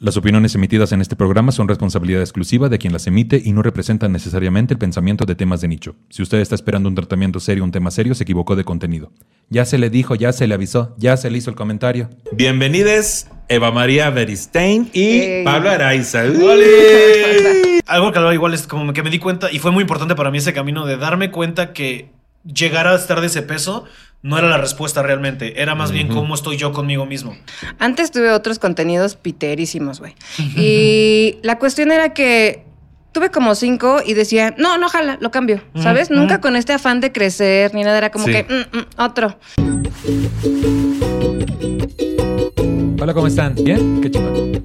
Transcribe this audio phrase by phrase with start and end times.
[0.00, 3.62] Las opiniones emitidas en este programa son responsabilidad exclusiva de quien las emite y no
[3.62, 5.96] representan necesariamente el pensamiento de temas de nicho.
[6.08, 9.10] Si usted está esperando un tratamiento serio, un tema serio, se equivocó de contenido.
[9.48, 12.10] Ya se le dijo, ya se le avisó, ya se le hizo el comentario.
[12.30, 15.44] Bienvenidos Eva María Beristein y Ey.
[15.44, 16.20] Pablo Araiza.
[17.86, 20.38] Algo que igual es como que me di cuenta, y fue muy importante para mí
[20.38, 22.12] ese camino de darme cuenta que
[22.44, 23.84] llegar a estar de ese peso
[24.22, 27.36] no era la respuesta realmente, era más bien cómo estoy yo conmigo mismo.
[27.78, 30.14] Antes tuve otros contenidos piterísimos, güey.
[30.56, 32.64] Y la cuestión era que
[33.12, 36.10] tuve como cinco y decía, no, no, jala, lo cambio, ¿sabes?
[36.10, 38.32] Nunca con este afán de crecer ni nada, era como Sí.
[38.32, 39.38] que, "Mm, mm, otro.
[43.00, 43.54] Hola, ¿cómo están?
[43.54, 44.00] ¿Bien?
[44.00, 44.64] Qué chingón.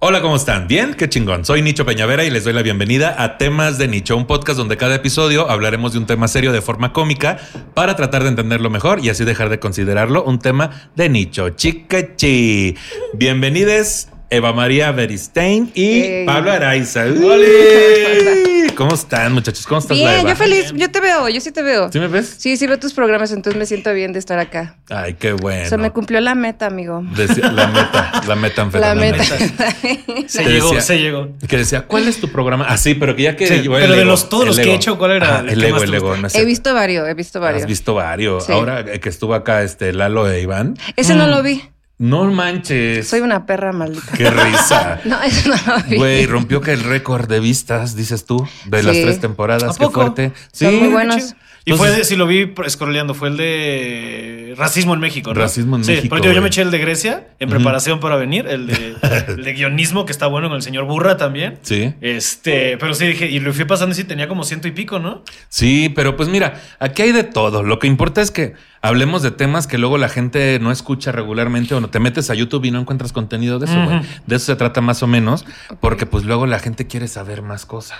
[0.00, 0.68] Hola, ¿cómo están?
[0.68, 0.94] ¿Bien?
[0.94, 1.44] Qué chingón.
[1.44, 4.76] Soy Nicho Peñavera y les doy la bienvenida a Temas de Nicho, un podcast donde
[4.76, 7.38] cada episodio hablaremos de un tema serio de forma cómica
[7.74, 11.50] para tratar de entenderlo mejor y así dejar de considerarlo un tema de nicho.
[11.50, 12.76] Chicachi.
[13.14, 16.24] Bienvenidos Eva María Beristein y.
[16.26, 17.04] Pablo Araiza.
[18.74, 19.66] ¿Cómo están, muchachos?
[19.66, 20.30] ¿Cómo estás, Bien, Eva?
[20.30, 21.90] yo feliz, yo te veo, yo sí te veo.
[21.90, 22.36] ¿Sí me ves?
[22.38, 24.76] Sí, sí veo tus programas, entonces me siento bien de estar acá.
[24.88, 25.68] Ay, qué bueno.
[25.68, 27.02] Se me cumplió la meta, amigo.
[27.16, 29.16] Decía- la meta, la metanfetamina.
[29.16, 29.24] La meta.
[30.28, 31.28] Se llegó, decía- se llegó.
[31.48, 32.66] Que decía, ¿cuál es tu programa?
[32.68, 34.98] Ah, sí, pero que ya que Sí, pero de los- todos los que he hecho,
[34.98, 37.62] ¿cuál era el más el no es He visto varios, he visto varios.
[37.62, 38.44] Has visto varios.
[38.46, 38.52] Sí.
[38.52, 40.76] Ahora que estuvo acá este Lalo e Iván.
[40.96, 41.62] Ese no lo vi.
[41.98, 43.08] No manches.
[43.08, 44.12] Soy una perra maldita.
[44.16, 45.00] Qué risa.
[45.04, 45.96] No, ese no lo vi.
[45.96, 49.76] Güey, rompió que el récord de vistas, dices tú, de las tres temporadas.
[49.76, 50.32] ¿A Qué fuerte.
[50.52, 50.76] Son Sí.
[50.76, 51.34] muy buenos.
[51.64, 55.40] Y fue, de, si lo vi scrolleando, fue el de racismo en México, ¿no?
[55.40, 58.16] Racismo en sí, México, Porque yo, yo me eché el de Grecia en preparación para
[58.16, 58.94] venir, el de,
[59.28, 61.58] el de guionismo, que está bueno con el señor Burra también.
[61.60, 61.92] Sí.
[62.00, 64.98] Este, pero sí dije, y lo fui pasando y sí tenía como ciento y pico,
[64.98, 65.22] ¿no?
[65.50, 67.62] Sí, pero pues mira, aquí hay de todo.
[67.62, 71.74] Lo que importa es que hablemos de temas que luego la gente no escucha regularmente
[71.74, 74.00] o no te metes a YouTube y no encuentras contenido de eso, güey.
[74.26, 75.44] De eso se trata más o menos,
[75.80, 77.98] porque pues luego la gente quiere saber más cosas.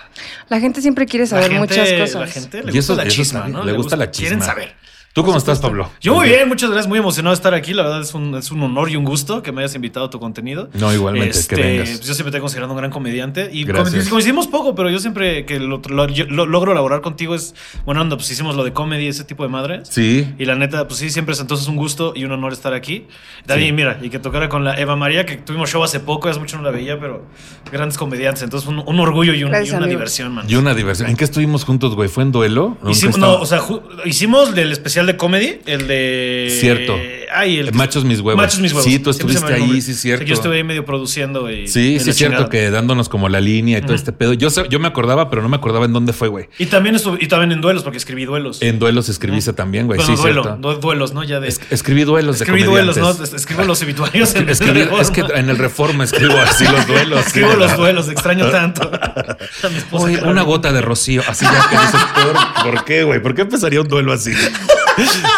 [0.49, 2.21] La gente siempre quiere saber la gente, muchas cosas.
[2.21, 3.65] La gente le Y eso- gusta la eso chisma, está bien, ¿no?
[3.65, 4.53] le gusta la Quieren chisma.
[4.55, 4.75] saber.
[5.15, 5.79] ¿Tú cómo estás, supuesto.
[5.83, 5.91] Pablo?
[6.01, 6.89] Yo muy bien, muchas gracias.
[6.89, 7.75] Muy emocionado de estar aquí.
[7.75, 10.11] La verdad es un, es un honor y un gusto que me hayas invitado a
[10.11, 10.69] tu contenido.
[10.75, 11.89] No, igualmente, que Este, vengas.
[11.89, 13.51] pues yo siempre te he considerado un gran comediante.
[13.53, 14.07] Y Gracias.
[14.07, 17.55] coinc- coincidimos poco, pero yo siempre que lo, lo- yo lo- logro elaborar contigo es,
[17.85, 19.89] bueno, onda, pues hicimos lo de comedy, ese tipo de madres.
[19.91, 20.33] Sí.
[20.39, 23.07] Y la neta, pues sí, siempre es entonces un gusto y un honor estar aquí.
[23.47, 23.73] También, Sí.
[23.73, 26.59] mira, y que tocara con la Eva María, que tuvimos show hace poco, hace mucho
[26.59, 27.25] no la veía, pero
[27.73, 28.45] grandes comediantes.
[28.45, 29.99] Entonces, un, un orgullo y, un- Gracias, y una amigo.
[29.99, 30.47] diversión, man.
[30.49, 31.09] Y una diversión.
[31.11, 32.09] ¿En qué estuvimos juntos, güey?
[32.09, 32.77] ¿Fue en duelo?
[32.83, 33.63] ¿Nunca Hicimos, no, o sea,
[34.05, 36.49] hicimos del especial de comedy, el de.
[36.51, 36.99] Cierto.
[37.33, 38.43] Ay, el Machos mis huevos.
[38.43, 38.85] Machos mis huevos.
[38.85, 39.63] Sí, tú estuviste nombre.
[39.63, 40.25] ahí, sí, cierto.
[40.25, 41.69] Yo estuve ahí medio produciendo y.
[41.69, 44.33] Sí, y sí, es cierto que dándonos como la línea y todo este pedo.
[44.35, 46.49] Yo, yo me acordaba, pero no me acordaba en dónde fue, güey.
[46.59, 48.63] Y también estuve, y también en duelos, porque escribí duelos.
[48.63, 49.99] En duelos escribiste también, güey.
[49.99, 50.75] Bueno, sí, duelo, cierto.
[50.75, 51.25] du- duelos, ¿no?
[51.25, 51.49] Ya de.
[51.49, 53.11] Es- escribí duelos escribí de duelos, ¿no?
[53.11, 57.27] Es- Escribo los obituarios en Escribí- es que en el Reforma escribo así los duelos.
[57.27, 58.91] Escribo los duelos, extraño tanto.
[59.93, 61.23] Oye, una gota de rocío.
[61.29, 63.21] Así ya que dices, ¿por, ¿por qué, güey?
[63.23, 64.33] ¿Por qué empezaría un duelo así?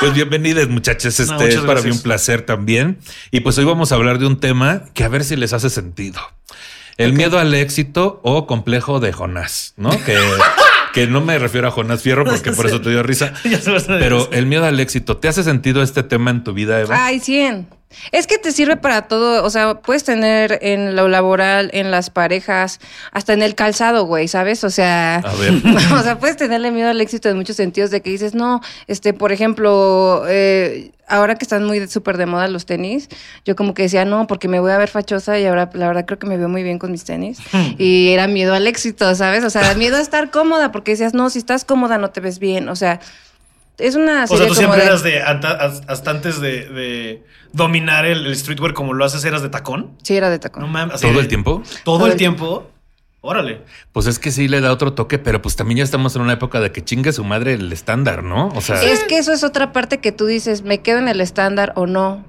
[0.01, 1.21] Pues bienvenidos, muchachos.
[1.21, 1.97] Este No, es para mí gracias.
[1.97, 2.99] un placer también.
[3.31, 5.71] Y pues hoy vamos a hablar de un tema que a ver si les hace
[5.71, 6.21] sentido.
[6.97, 9.91] El miedo al éxito o complejo de Jonás, ¿no?
[10.05, 10.19] Que,
[10.93, 13.33] que no me refiero a Jonás Fierro porque por eso te dio risa.
[13.87, 17.05] Pero el miedo al éxito, ¿te hace sentido este tema en tu vida, Eva?
[17.05, 17.80] Ay, 100.
[18.13, 22.09] Es que te sirve para todo, o sea, puedes tener en lo laboral, en las
[22.09, 22.79] parejas,
[23.11, 24.63] hasta en el calzado, güey, ¿sabes?
[24.63, 25.55] O sea, A ver.
[25.93, 29.13] o sea, puedes tenerle miedo al éxito en muchos sentidos de que dices, no, este,
[29.13, 33.09] por ejemplo, eh, ahora que están muy de- súper de moda los tenis,
[33.45, 36.05] yo como que decía, no, porque me voy a ver fachosa y ahora la verdad
[36.07, 37.39] creo que me veo muy bien con mis tenis.
[37.79, 39.43] y era miedo al éxito, ¿sabes?
[39.43, 42.39] O sea, miedo a estar cómoda, porque decías, no, si estás cómoda no te ves
[42.39, 43.01] bien, o sea...
[43.79, 45.23] Es una O sea, serie tú como siempre de- eras de,
[45.89, 49.91] hasta antes de, de dominar el, el streetwear como lo haces, eras de tacón.
[50.03, 50.63] Sí, era de tacón.
[50.63, 50.95] No mames.
[50.97, 51.63] así ¿Todo de- el tiempo?
[51.85, 52.71] Todo, Todo el tiempo.
[53.23, 53.61] Órale.
[53.93, 56.33] Pues es que sí le da otro toque, pero pues también ya estamos en una
[56.33, 58.49] época de que chingue su madre el estándar, ¿no?
[58.55, 61.21] O sea, Es que eso es otra parte que tú dices, ¿me quedo en el
[61.21, 62.25] estándar o no?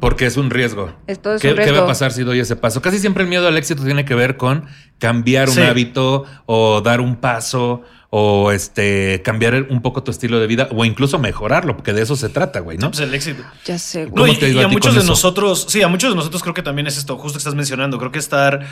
[0.00, 0.92] porque es un riesgo.
[1.06, 1.78] Esto es ¿Qué, un qué riesgo.
[1.78, 2.82] va a pasar si doy ese paso?
[2.82, 4.66] Casi siempre el miedo al éxito tiene que ver con
[4.98, 5.62] cambiar un Sí.
[5.62, 7.82] hábito o dar un paso
[8.14, 12.14] o este cambiar un poco tu estilo de vida o incluso mejorarlo, porque de eso
[12.14, 12.90] se trata, güey, ¿no?
[12.90, 13.42] Pues el éxito.
[13.64, 15.10] Ya sé, ¿Cómo No, y, te digo y a a ti muchos con de eso?
[15.12, 17.98] nosotros, sí, a muchos de nosotros creo que también es esto, justo que estás mencionando.
[17.98, 18.66] Creo que estar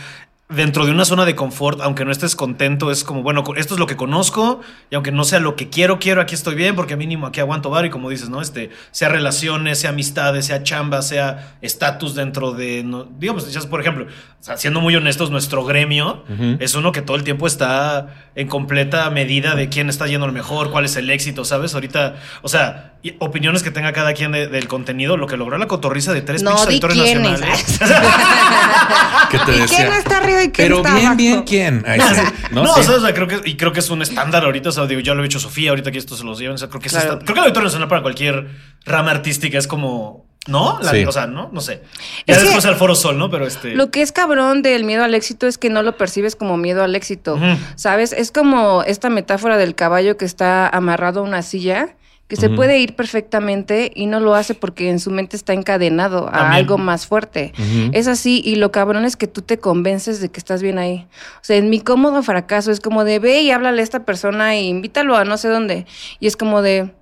[0.51, 3.81] dentro de una zona de confort, aunque no estés contento, es como, bueno, esto es
[3.81, 4.61] lo que conozco
[4.91, 7.71] y aunque no sea lo que quiero, quiero, aquí estoy bien porque mínimo aquí aguanto
[7.71, 8.41] bar y como dices, ¿no?
[8.43, 13.81] Este, sea relaciones, sea amistades, sea chamba, sea estatus dentro de, no- digamos, ya, por
[13.81, 16.25] ejemplo, o sea, siendo muy honestos, nuestro gremio
[16.59, 20.33] es uno que todo el tiempo está en completa medida de quién está yendo lo
[20.33, 21.75] mejor, cuál es el éxito, ¿sabes?
[21.75, 25.59] Ahorita, o sea, y opiniones que tenga cada quien de- del contenido, lo que logró
[25.59, 27.41] la cotorriza de tres No, editores quiénes.
[27.41, 27.81] nacionales.
[29.31, 29.77] ¿Qué te ¿Y decía?
[29.79, 31.17] quién está arriba quién Pero está bien, abajo?
[31.19, 31.85] bien, ¿quién?
[31.87, 32.21] Ahí sí.
[32.53, 34.71] No, No, o sea, o sea, creo que, y creo que es un estándar ahorita.
[34.71, 36.55] O sea, digo, ya lo he hecho Sofía, ahorita que esto se los llevan.
[36.55, 37.19] O sea, creo que es Claro.
[37.19, 38.49] Creo que el auditorio nacional para cualquier
[38.85, 40.29] rama artística es como.
[40.47, 40.79] ¿No?
[40.83, 41.05] La- Sí.
[41.05, 41.51] O sea, ¿no?
[41.53, 41.83] No sé.
[42.27, 43.29] Ya Es que- después al Foro Sol, ¿no?
[43.31, 43.75] Pero este.
[43.75, 46.83] Lo que es cabrón del miedo al éxito es que no lo percibes como miedo
[46.83, 47.39] al éxito.
[47.77, 48.13] ¿Sabes?
[48.15, 51.95] Es como esta metáfora del caballo que está amarrado a una silla,
[52.31, 56.29] que se puede ir perfectamente y no lo hace porque en su mente está encadenado
[56.29, 56.53] a También.
[56.53, 57.53] algo más fuerte.
[57.93, 61.09] Es así, y lo cabrón es que tú te convences de que estás bien ahí.
[61.37, 64.55] O sea, en mi cómodo fracaso es como de ve y háblale a esta persona
[64.55, 65.87] e invítalo a no sé dónde.
[66.21, 66.95] Y es como de,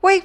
[0.00, 0.22] güey,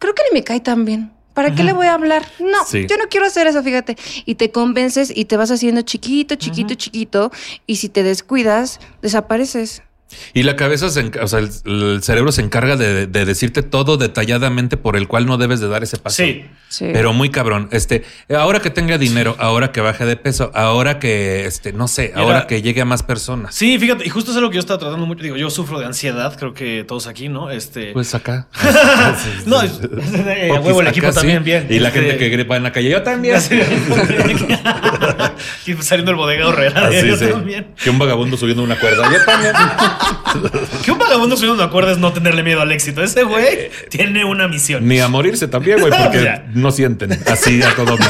[0.00, 1.12] creo que ni me cae tan bien.
[1.32, 2.24] ¿Para qué le voy a hablar?
[2.40, 2.86] No, Sí.
[2.88, 3.96] yo no quiero hacer eso, fíjate.
[4.24, 7.30] Y te convences y te vas haciendo chiquito, chiquito, chiquito.
[7.66, 9.82] Y si te descuidas, desapareces.
[10.32, 13.96] Y la cabeza, se o sea, el, el cerebro se encarga de, de decirte todo
[13.96, 16.16] detalladamente por el cual no debes de dar ese paso.
[16.16, 16.44] Sí.
[16.68, 16.86] Sí.
[16.92, 17.68] Pero muy cabrón.
[17.70, 18.02] Este,
[18.36, 22.20] ahora que tenga dinero, ahora que baje de peso, ahora que, este, no sé, Mira.
[22.22, 23.54] ahora que llegue a más personas.
[23.54, 25.22] Sí, fíjate, y justo es algo que yo estaba tratando mucho.
[25.22, 27.50] Digo, yo sufro de ansiedad, creo que todos aquí, ¿no?
[27.50, 27.92] Este.
[27.92, 28.48] Pues acá.
[29.46, 29.78] no, es-
[30.26, 31.18] eh, a huevo, el equipo Acá sí.
[31.20, 31.66] también, bien.
[31.70, 33.36] Y la Este, gente que gripa en la calle, yo también.
[35.66, 36.88] y saliendo el bodega horrera.
[36.88, 37.26] Así, yo sí.
[37.26, 37.68] también.
[37.82, 39.04] Que un vagabundo subiendo una cuerda.
[39.12, 39.52] Yo también.
[40.84, 43.02] Que un vagabundo subiendo una cuerda es no tenerle miedo al éxito.
[43.02, 44.86] Ese güey tiene una misión.
[44.86, 46.44] Ni a morirse también, güey, porque Ya.
[46.54, 48.06] no sienten así a todo mundo.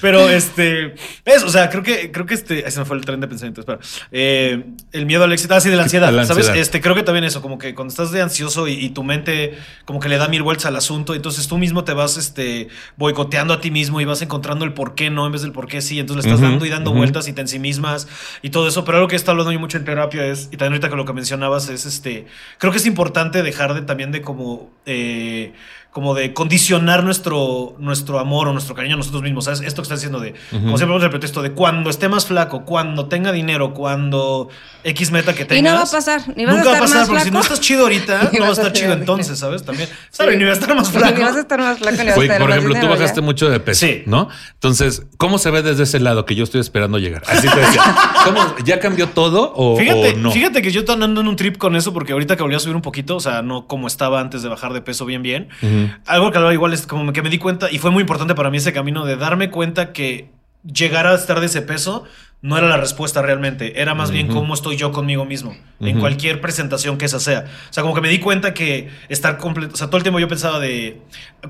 [0.00, 3.04] Pero este, es, o sea, creo que, creo que este, ahí se me fue el
[3.04, 3.78] tren de pensamiento, espera.
[4.12, 6.46] Eh, el miedo al éxito, así de la ansiedad, La ¿sabes?
[6.46, 6.60] ansiedad.
[6.60, 9.58] Este, creo que también eso, como que cuando estás de ansioso y, y tu mente
[9.84, 13.54] como que le da mil vueltas al asunto, entonces tú mismo te vas, este, boicoteando
[13.54, 15.80] a ti mismo y vas encontrando el por qué no en vez del por qué
[15.80, 18.08] sí, entonces le estás dando y dando vueltas y te ensimismas
[18.42, 20.56] y todo eso, pero algo que he estado hablando yo mucho en terapia es, y
[20.56, 22.26] también ahorita con lo que mencionabas es, este,
[22.58, 25.52] creo que es importante dejar de también de como, eh,
[25.98, 29.46] como de condicionar nuestro, nuestro amor o nuestro cariño a nosotros mismos.
[29.46, 29.62] ¿Sabes?
[29.62, 32.64] Esto que estás diciendo de, como siempre vamos el pretexto de cuando esté más flaco,
[32.64, 34.48] cuando tenga dinero, cuando
[34.84, 35.58] X meta que tengas.
[35.58, 37.24] Y no va a pasar, ni vas a nunca va a estar pasar, más porque
[37.24, 39.36] si no estás chido ahorita, Ni no va a vas a estar chido entonces.
[39.40, 39.64] ¿sabes?
[39.64, 39.88] También.
[40.10, 40.38] ¿Sabes?
[40.38, 41.20] Ni va a estar más Ni flaco.
[41.20, 43.24] vas a estar más flaco ni vas a tener por más ejemplo, tú bajaste ya.
[43.24, 44.04] mucho de peso, Sí.
[44.06, 44.28] ¿no?
[44.54, 47.24] Entonces, ¿cómo se ve desde ese lado que yo estoy esperando llegar?
[47.26, 47.82] Así te decía.
[48.24, 50.30] ¿Cómo, ¿Ya cambió todo o, Fíjate, o no?
[50.30, 52.60] fíjate que yo estoy andando en un trip con eso porque ahorita que volví a
[52.60, 55.48] subir un poquito, o sea, no como estaba antes de bajar de peso bien, bien.
[55.62, 55.87] Ujú.
[56.06, 58.58] Algo que igual es como que me di cuenta, y fue muy importante para mí
[58.58, 60.30] ese camino de darme cuenta que
[60.64, 62.04] llegar a estar de ese peso
[62.40, 66.40] no era la respuesta realmente, era más bien cómo estoy yo conmigo mismo, en cualquier
[66.40, 67.46] presentación que esa sea.
[67.68, 70.20] O sea, como que me di cuenta que estar completo, o sea, todo el tiempo
[70.20, 71.00] yo pensaba de,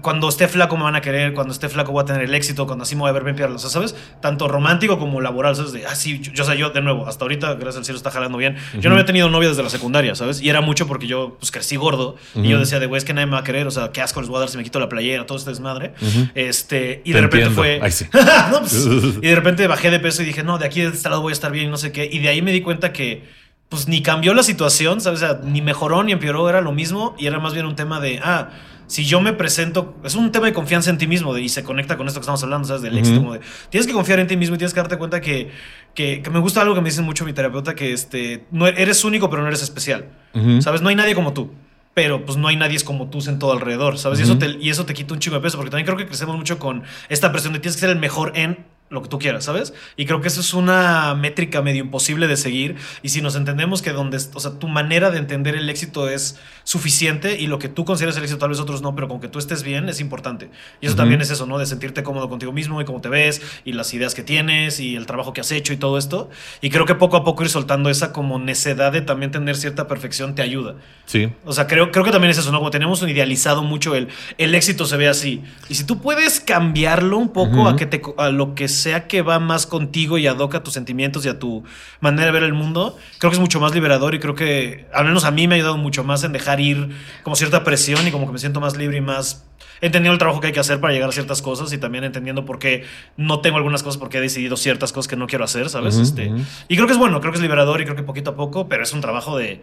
[0.01, 2.67] cuando esté flaco me van a querer, cuando esté flaco voy a tener el éxito,
[2.67, 3.95] cuando así me voy a ver bien piernas, o sea, ¿sabes?
[4.23, 5.73] Tanto romántico como laboral, ¿sabes?
[5.73, 7.97] De, ah, sí, yo, yo, o sea, yo de nuevo, hasta ahorita, gracias al cielo,
[7.99, 8.57] está jalando bien.
[8.81, 10.41] Yo no había tenido novia desde la secundaria, ¿sabes?
[10.41, 13.13] Y era mucho porque yo, pues, crecí gordo y yo decía de, güey, es que
[13.13, 14.65] nadie me va a querer, o sea, qué asco les voy a dar si me
[14.65, 15.93] quito la playera, todo este desmadre.
[16.35, 17.63] Este, y Te de repente entiendo.
[17.63, 17.81] fue...
[17.83, 18.07] Ay, sí.
[18.51, 18.75] No, pues,
[19.21, 21.31] y de repente bajé de peso y dije, no, de aquí de este lado voy
[21.31, 22.09] a estar bien y no sé qué.
[22.11, 23.25] Y de ahí me di cuenta que,
[23.69, 25.23] pues, ni cambió la situación, ¿sabes?
[25.23, 27.15] O sea, ni mejoró ni empeoró, era lo mismo.
[27.19, 28.51] Y era más bien un tema de, ah,
[28.87, 31.63] si yo me presento, es un tema de confianza en ti mismo de- y se
[31.63, 32.81] conecta con esto que estamos hablando, ¿sabes?
[32.83, 33.01] Del Ujú.
[33.01, 33.19] éxito.
[33.21, 35.51] como de, tienes que confiar en ti mismo y tienes que darte cuenta que,
[35.95, 39.05] que, que me gusta algo que me dice mucho mi terapeuta, que este, no eres
[39.05, 40.07] único, pero no eres especial.
[40.35, 40.63] Ujú.
[40.63, 40.81] ¿Sabes?
[40.81, 41.53] No hay nadie como tú.
[41.93, 44.21] Pero pues no hay nadie como tú en todo alrededor, ¿sabes?
[44.21, 46.07] y, eso te, y eso te quita un chingo de peso, porque también creo que
[46.07, 49.19] crecemos mucho con esta presión de tienes que ser el mejor en lo que tú
[49.19, 49.75] quieras, ¿sabes?
[49.97, 52.77] Y creo que eso es una métrica medio imposible de seguir.
[53.03, 56.39] Y si nos entendemos que donde, o sea, tu manera de entender el éxito es
[56.65, 59.29] suficiente y lo que tú consideras el éxito tal vez otros no, pero con que
[59.29, 60.51] tú estés bien es importante.
[60.81, 61.59] Y eso también es eso, ¿no?
[61.59, 64.97] De sentirte cómodo contigo mismo y cómo te ves y las ideas que tienes y
[64.97, 66.31] el trabajo que has hecho y todo esto.
[66.61, 69.87] Y creo que poco a poco ir soltando esa como necedad de también tener cierta
[69.87, 70.77] perfección te ayuda.
[71.07, 71.31] Sí.
[71.45, 72.59] O sea, creo, creo que también es eso, ¿no?
[72.59, 75.43] Como tenemos un idealizado mucho el, el éxito se ve así.
[75.69, 79.23] Y si tú puedes cambiarlo un poco a, que te, a lo que sea que
[79.23, 81.65] va más contigo y adoca tus sentimientos y a tu
[82.01, 85.05] manera de ver el mundo, creo que es mucho más liberador y creo que, al
[85.05, 86.91] menos a mí me ha ayudado mucho más en dejar ir
[87.23, 89.45] como cierta presión y como que me siento más libre y más
[89.81, 92.45] entendiendo el trabajo que hay que hacer para llegar a ciertas cosas y también entendiendo
[92.45, 92.85] por qué
[93.17, 95.97] no tengo algunas cosas, porque he decidido ciertas cosas que no quiero hacer, ¿sabes?
[95.97, 96.33] este,
[96.69, 98.69] Y creo que es bueno, creo que es liberador y creo que poquito a poco,
[98.69, 99.63] pero es un trabajo de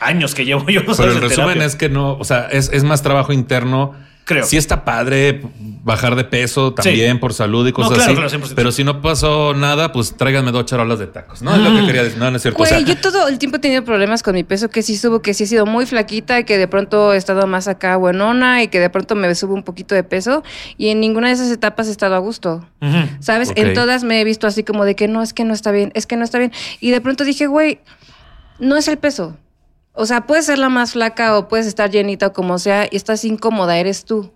[0.00, 0.82] años que llevo yo.
[0.84, 4.46] Pero el resumen es que no, o sea, es, es más trabajo interno Creo.
[4.46, 5.42] Sí está padre
[5.82, 8.38] bajar de peso también por salud y cosas así.
[8.54, 11.42] pero si no pasó nada, pues tráiganme dos charolas de tacos.
[11.42, 12.18] No es lo que quería decir.
[12.18, 12.58] No, no es cierto.
[12.58, 15.34] Güey, yo todo el tiempo he tenido problemas con mi peso, que sí subo, que
[15.34, 18.68] sí he sido muy flaquita y que de pronto he estado más acá buenona y
[18.68, 20.42] que de pronto me subo un poquito de peso.
[20.78, 22.66] Y en ninguna de esas etapas he estado a gusto.
[23.20, 23.52] ¿Sabes?
[23.56, 25.92] En todas me he visto así como de que no, es que no está bien,
[25.94, 26.52] es que no está bien.
[26.80, 27.80] Y de pronto dije, güey,
[28.58, 29.36] no es el peso.
[29.94, 32.96] O sea, puedes ser la más flaca o puedes estar llenita o como sea y
[32.96, 34.30] estás incómoda, eres tú.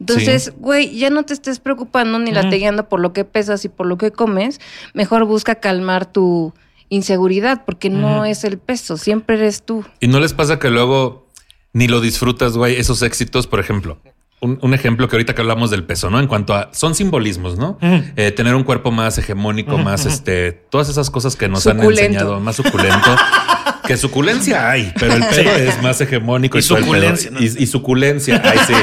[0.00, 3.68] Entonces, güey, ya no te estés preocupando ni la lateando por lo que pesas y
[3.68, 4.60] por lo que comes.
[4.94, 6.52] Mejor busca calmar tu
[6.88, 9.84] inseguridad porque no es el peso, siempre eres tú.
[10.00, 11.28] ¿Y no les pasa que luego
[11.72, 13.98] ni lo disfrutas, güey, esos éxitos, por ejemplo?
[14.40, 16.18] Un, ejemplo que ahorita que hablamos del peso, ¿no?
[16.18, 17.78] En cuanto a son simbolismos, ¿no?
[18.16, 22.40] Eh, tener un cuerpo más hegemónico, más este, todas esas cosas que nos han enseñado,
[22.40, 23.14] más suculento.
[23.86, 26.58] Que suculencia hay, pero el pelo es más hegemónico.
[26.58, 27.30] Y, suculencia.
[27.38, 28.40] Y, suculencia.
[28.44, 28.74] Ay, sí.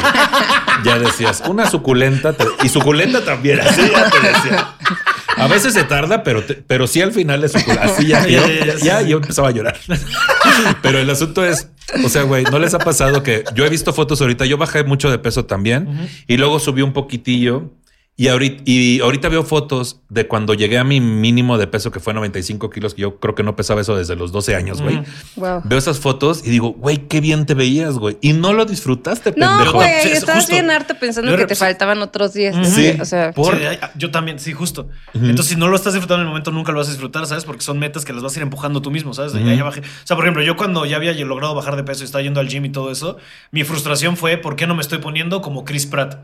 [0.83, 2.35] Ya decías, una suculenta.
[2.63, 3.59] y suculenta también.
[3.61, 4.75] Así ya te decía.
[5.37, 7.85] A veces se tarda, pero, pero sí al final es suculenta.
[7.85, 8.41] Así ya, yo,
[8.83, 9.77] ya yo empezaba a llorar.
[10.81, 11.69] Pero el asunto es,
[12.03, 14.45] o sea, güey, ¿no les ha pasado que yo he visto fotos ahorita?
[14.45, 17.71] Yo bajé mucho de peso también y luego subí un poquitillo
[18.19, 22.01] y ahorita, y ahorita veo fotos de cuando llegué a mi mínimo de peso, que
[22.01, 25.01] fue 95 kilos, que yo creo que no pesaba eso desde los 12 años, güey.
[25.63, 28.17] Veo esas fotos y digo, güey, qué bien te veías, güey.
[28.19, 29.63] Y no lo disfrutaste, pendejo.
[29.63, 32.57] No, güey, estabas bien harto pensando que te faltaban otros días.
[32.67, 33.33] Sí, o sea.
[33.95, 34.89] yo también, sí, justo.
[35.13, 37.45] Entonces, si no lo estás disfrutando en el momento, nunca lo vas a disfrutar, ¿sabes?
[37.45, 39.31] Porque son metas que las vas a ir empujando tú mismo, ¿sabes?
[39.31, 39.79] ya, bajé.
[39.79, 42.41] O sea, por ejemplo, yo cuando ya había logrado bajar de peso y estaba yendo
[42.41, 43.15] al gym y todo eso,
[43.51, 46.17] mi frustración fue, ¿por qué no me estoy poniendo como Chris Pratt?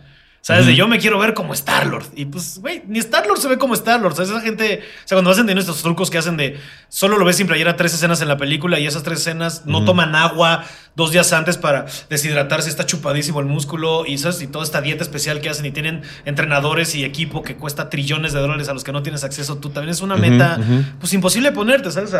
[0.45, 0.67] ¿Sabes?
[0.67, 2.05] De yo me quiero ver como Star-Lord.
[2.15, 4.13] Y pues, güey, ni Star-Lord se ve como Star-Lord.
[4.13, 4.29] ¿Sabes?
[4.29, 7.37] Esa gente, o sea, cuando hacen de estos trucos que hacen de solo lo ves
[7.37, 10.63] sin playera tres escenas en la película y esas tres escenas no toman agua,
[10.95, 14.41] dos días antes para deshidratarse, está chupadísimo el músculo y, ¿sabes?
[14.41, 18.33] y toda esta dieta especial que hacen y tienen entrenadores y equipo que cuesta trillones
[18.33, 19.69] de dólares a los que no tienes acceso tú.
[19.69, 20.59] También es una meta,
[20.99, 22.13] pues imposible ponerte, ¿sabes?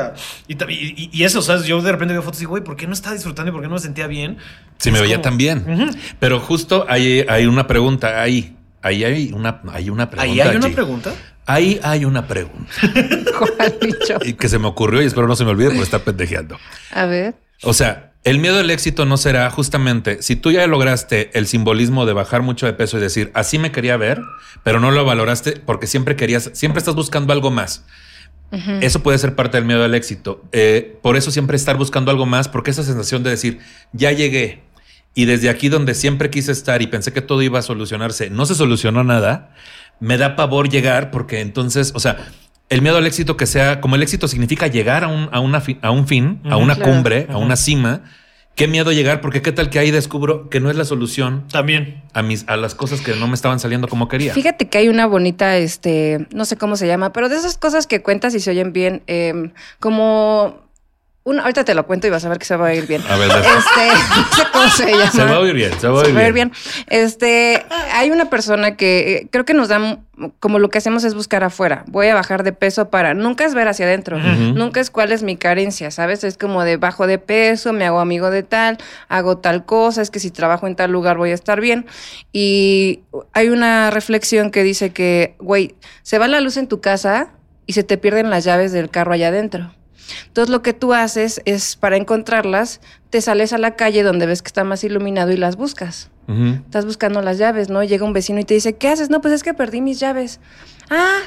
[0.47, 1.65] y, eso, ¿sabes?
[1.65, 3.61] Yo de repente veo fotos y digo, güey, ¿por qué no estaba disfrutando y por
[3.61, 4.37] qué no me sentía bien?
[4.77, 5.65] Sí, me veía tan bien.
[6.19, 8.55] Pero justo hay, hay una pregunta ahí.
[8.81, 10.43] Ahí hay una, hay una pregunta.
[10.43, 11.13] ¿Ahí hay una pregunta?
[11.47, 12.71] Ahí hay una pregunta.
[14.23, 16.57] Y que se me ocurrió y espero no se me olvide por estar pendejeando.
[16.91, 17.35] A ver.
[17.63, 22.07] O sea, el miedo al éxito no será justamente si tú ya lograste el simbolismo
[22.07, 24.19] de bajar mucho de peso y decir así me quería ver,
[24.63, 27.85] pero no lo valoraste porque siempre querías, siempre estás buscando algo más.
[28.79, 30.41] Eso puede ser parte del miedo al éxito.
[30.53, 33.59] Eh, por eso siempre estar buscando algo más, porque esa sensación de decir
[33.91, 34.63] ya llegué
[35.13, 38.45] y desde aquí donde siempre quise estar y pensé que todo iba a solucionarse, no
[38.45, 39.53] se solucionó nada.
[39.99, 42.27] Me da pavor llegar porque entonces, o sea,
[42.69, 45.61] el miedo al éxito que sea, como el éxito significa llegar a un, a una
[45.81, 48.01] a un fin, a una cumbre, a una cima.
[48.55, 51.43] Qué miedo llegar, porque qué tal que ahí descubro que no es la solución.
[51.51, 52.03] También.
[52.13, 54.33] A mis, a las cosas que no me estaban saliendo como quería.
[54.33, 57.85] Fíjate que hay una bonita, este, no sé cómo se llama, pero de esas cosas
[57.85, 60.64] que cuentas y se oyen bien, em, como
[61.27, 63.01] ahorita te lo cuento y vas a ver que se va a ir bien.
[63.09, 65.11] A ver, este, cómo se llama.
[65.11, 66.51] Se va a oír bien, se va a oír bien.
[66.87, 69.99] Este, hay una persona que eh, creo que nos da,
[70.39, 71.83] como lo que hacemos es buscar afuera.
[71.87, 75.23] Voy a bajar de peso para, nunca es ver hacia adentro, nunca es cuál es
[75.23, 76.23] mi carencia, ¿sabes?
[76.23, 78.77] Es como de bajo de peso, me hago amigo de tal,
[79.09, 81.87] hago tal cosa, es que si trabajo en tal lugar voy a estar bien.
[82.33, 82.99] Y
[83.33, 87.29] hay una reflexión que dice que, güey, se va la luz en tu casa
[87.65, 89.71] y se te pierden las llaves del carro allá adentro.
[90.27, 94.41] Entonces lo que tú haces es, para encontrarlas, te sales a la calle donde ves
[94.41, 96.09] que está más iluminado y las buscas.
[96.27, 97.83] Estás buscando las llaves, ¿no?
[97.83, 99.11] Llega un vecino y te dice, ¿qué haces?
[99.11, 100.39] No, pues es que perdí mis llaves.
[100.89, 101.19] Ah,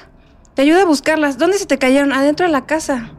[0.54, 1.38] te ayuda a buscarlas.
[1.38, 2.12] ¿Dónde se te cayeron?
[2.12, 3.12] Adentro de la casa.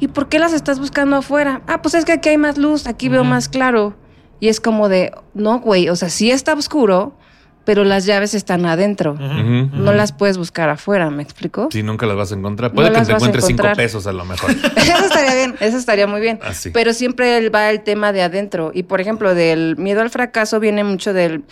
[0.00, 1.62] ¿Y por qué las estás buscando afuera?
[1.66, 3.96] Ah, pues es que aquí hay más luz, aquí veo más claro.
[4.38, 7.16] Y es como de, no, güey, o sea, sí está oscuro,
[7.64, 9.14] pero las llaves están adentro.
[9.14, 11.68] No las puedes buscar afuera, ¿me explico?
[11.70, 12.72] Sí, nunca las vas a encontrar.
[12.72, 14.50] Puede que te encuentres cinco pesos a lo mejor.
[14.76, 16.38] eso estaría bien, eso estaría muy bien.
[16.42, 18.70] Ah, pero siempre va el tema de adentro.
[18.74, 21.44] Y por ejemplo, del miedo al fracaso viene mucho del.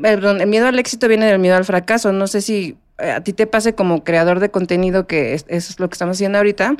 [0.00, 2.12] perdón, el miedo al éxito viene del miedo al fracaso.
[2.12, 5.80] No sé si eh, a ti te pase como creador de contenido, que eso es
[5.80, 6.76] lo que estamos haciendo ahorita.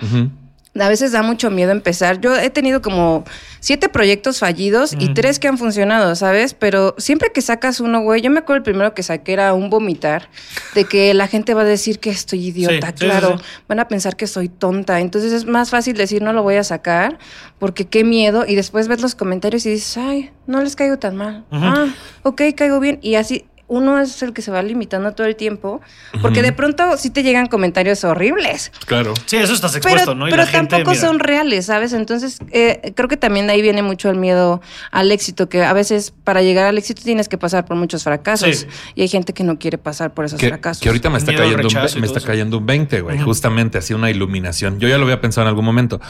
[0.78, 2.21] A veces da mucho miedo empezar.
[2.21, 3.25] Yo he tenido como
[3.61, 6.54] siete proyectos fallidos y tres que han funcionado, ¿sabes?
[6.54, 9.71] Pero siempre que sacas uno, güey, yo me acuerdo el primero que saqué era un
[9.71, 10.28] vomitar,
[10.75, 13.62] de que la gente va a decir que estoy idiota, Sí, claro, sí, sí.
[13.69, 15.00] van a pensar que soy tonta.
[15.00, 17.19] Entonces es más fácil decir no lo voy a sacar,
[17.59, 21.16] porque qué miedo, y después ves los comentarios y dices, ay, no les caigo tan
[21.16, 21.45] mal.
[21.52, 21.87] Ah,
[22.25, 22.99] ok, caigo bien.
[23.00, 25.80] Y así uno es el que se va limitando todo el tiempo,
[26.21, 28.73] porque de pronto sí te llegan comentarios horribles.
[28.87, 29.14] Claro.
[29.26, 30.28] Sí, eso estás expuesto, Pero, ¿no?
[30.28, 31.92] Y pero la gente, tampoco mira, son reales, ¿sabes?
[31.92, 35.73] Entonces, eh, creo que también de ahí viene mucho el miedo al éxito, que a
[35.73, 38.56] veces para llegar al éxito tienes que pasar por muchos fracasos.
[38.56, 38.66] Sí.
[38.94, 40.83] Y hay gente que no quiere pasar por esos Que, fracasos.
[40.83, 43.18] que ahorita me está, cayendo un, me está cayendo un 20, güey.
[43.21, 44.78] Justamente así una iluminación.
[44.78, 46.00] Yo ya lo había pensado en algún momento.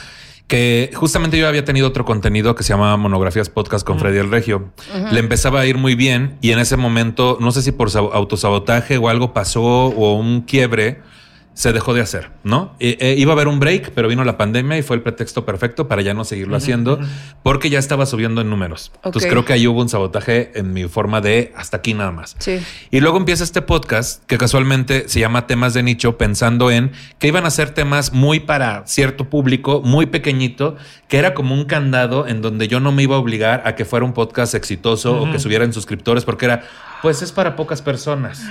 [0.47, 4.31] Que justamente yo había tenido otro contenido que se llamaba Monografías Podcast con Freddy el
[4.31, 4.71] Regio.
[5.11, 8.11] Le empezaba a ir muy bien y en ese momento, no sé si por sab-
[8.13, 11.01] autosabotaje o algo pasó o un quiebre,
[11.55, 12.75] se dejó de hacer, ¿no?
[12.81, 15.47] Eh, eh, iba a haber un break, pero vino la pandemia y fue el pretexto
[15.47, 16.99] perfecto para ya no seguirlo haciendo
[17.45, 18.91] porque ya estaba subiendo en números.
[19.05, 22.35] Entonces creo que ahí hubo un sabotaje en mi forma de hasta aquí nada más.
[22.39, 22.61] Sí.
[22.91, 27.29] Y luego empieza este podcast que casualmente se llama Temas de Nicho, pensando en que
[27.29, 30.77] iban a ser temas muy para cierto público, muy pequeñito,
[31.09, 33.85] que era como un candado en donde yo no me iba a obligar a que
[33.85, 36.65] fuera un podcast exitoso o que subieran suscriptores, porque era,
[37.01, 38.43] pues es para pocas personas.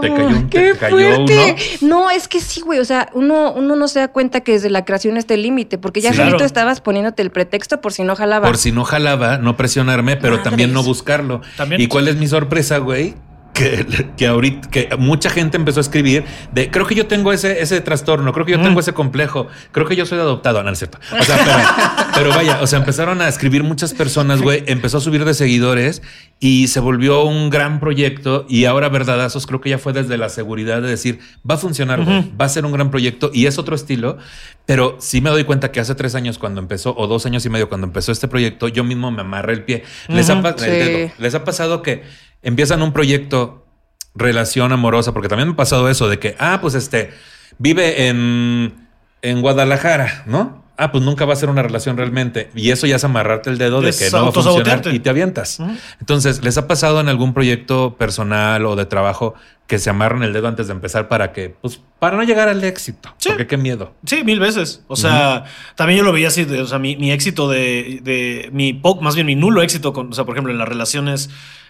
[0.00, 1.56] Te cayó un- qué te cayó fuerte.
[1.80, 2.78] No, es que sí, güey.
[2.78, 5.78] O sea, uno, uno no se da cuenta que desde la creación está el límite,
[5.78, 6.16] porque ya Sí.
[6.16, 6.46] solito Claro.
[6.46, 8.46] estabas poniéndote el pretexto por si no jalaba.
[8.46, 10.44] Por si no jalaba, no presionarme, pero Madres.
[10.44, 11.40] también no buscarlo.
[11.56, 11.80] También.
[11.80, 13.14] ¿Y cuál es mi sorpresa, güey?
[13.58, 17.60] Que, que ahorita, que mucha gente empezó a escribir de creo que yo tengo ese,
[17.60, 20.58] ese trastorno, creo que yo tengo ese complejo, creo que yo soy adoptado.
[20.58, 20.98] No, no es cierto.
[21.18, 25.00] O sea, pero, pero vaya, o sea, empezaron a escribir muchas personas, güey, empezó a
[25.00, 26.02] subir de seguidores
[26.38, 28.46] y se volvió un gran proyecto.
[28.48, 32.04] Y ahora, verdadazos, creo que ya fue desde la seguridad de decir va a funcionar,
[32.04, 34.18] güey, va a ser un gran proyecto y es otro estilo.
[34.66, 37.48] Pero sí me doy cuenta que hace tres años cuando empezó, o dos años y
[37.48, 39.82] medio cuando empezó este proyecto, yo mismo me amarré el pie.
[40.08, 41.10] Les, ha, Sí.
[41.18, 42.02] Les ha pasado que
[42.42, 43.66] empiezan un proyecto,
[44.14, 47.10] relación amorosa, porque también me ha pasado eso de que, ah, pues este,
[47.58, 48.88] vive en,
[49.22, 50.66] en Guadalajara, ¿no?
[50.80, 52.50] Ah, pues nunca va a ser una relación realmente.
[52.54, 55.00] Y eso ya es amarrarte el dedo de Es que no va a funcionar y
[55.00, 55.58] te avientas.
[55.98, 59.34] Entonces, ¿les ha pasado en algún proyecto personal o de trabajo
[59.66, 62.62] que se amarran el dedo antes de empezar para que, pues, para no llegar al
[62.62, 63.12] éxito?
[63.18, 63.30] Sí.
[63.30, 63.92] Porque qué miedo.
[64.06, 64.84] Sí, mil veces.
[64.86, 68.48] O sea, también yo lo veía así, de- o sea, mi, mi éxito de, de
[68.52, 71.28] mi más bien mi nulo éxito con, o sea, por ejemplo, en las relaciones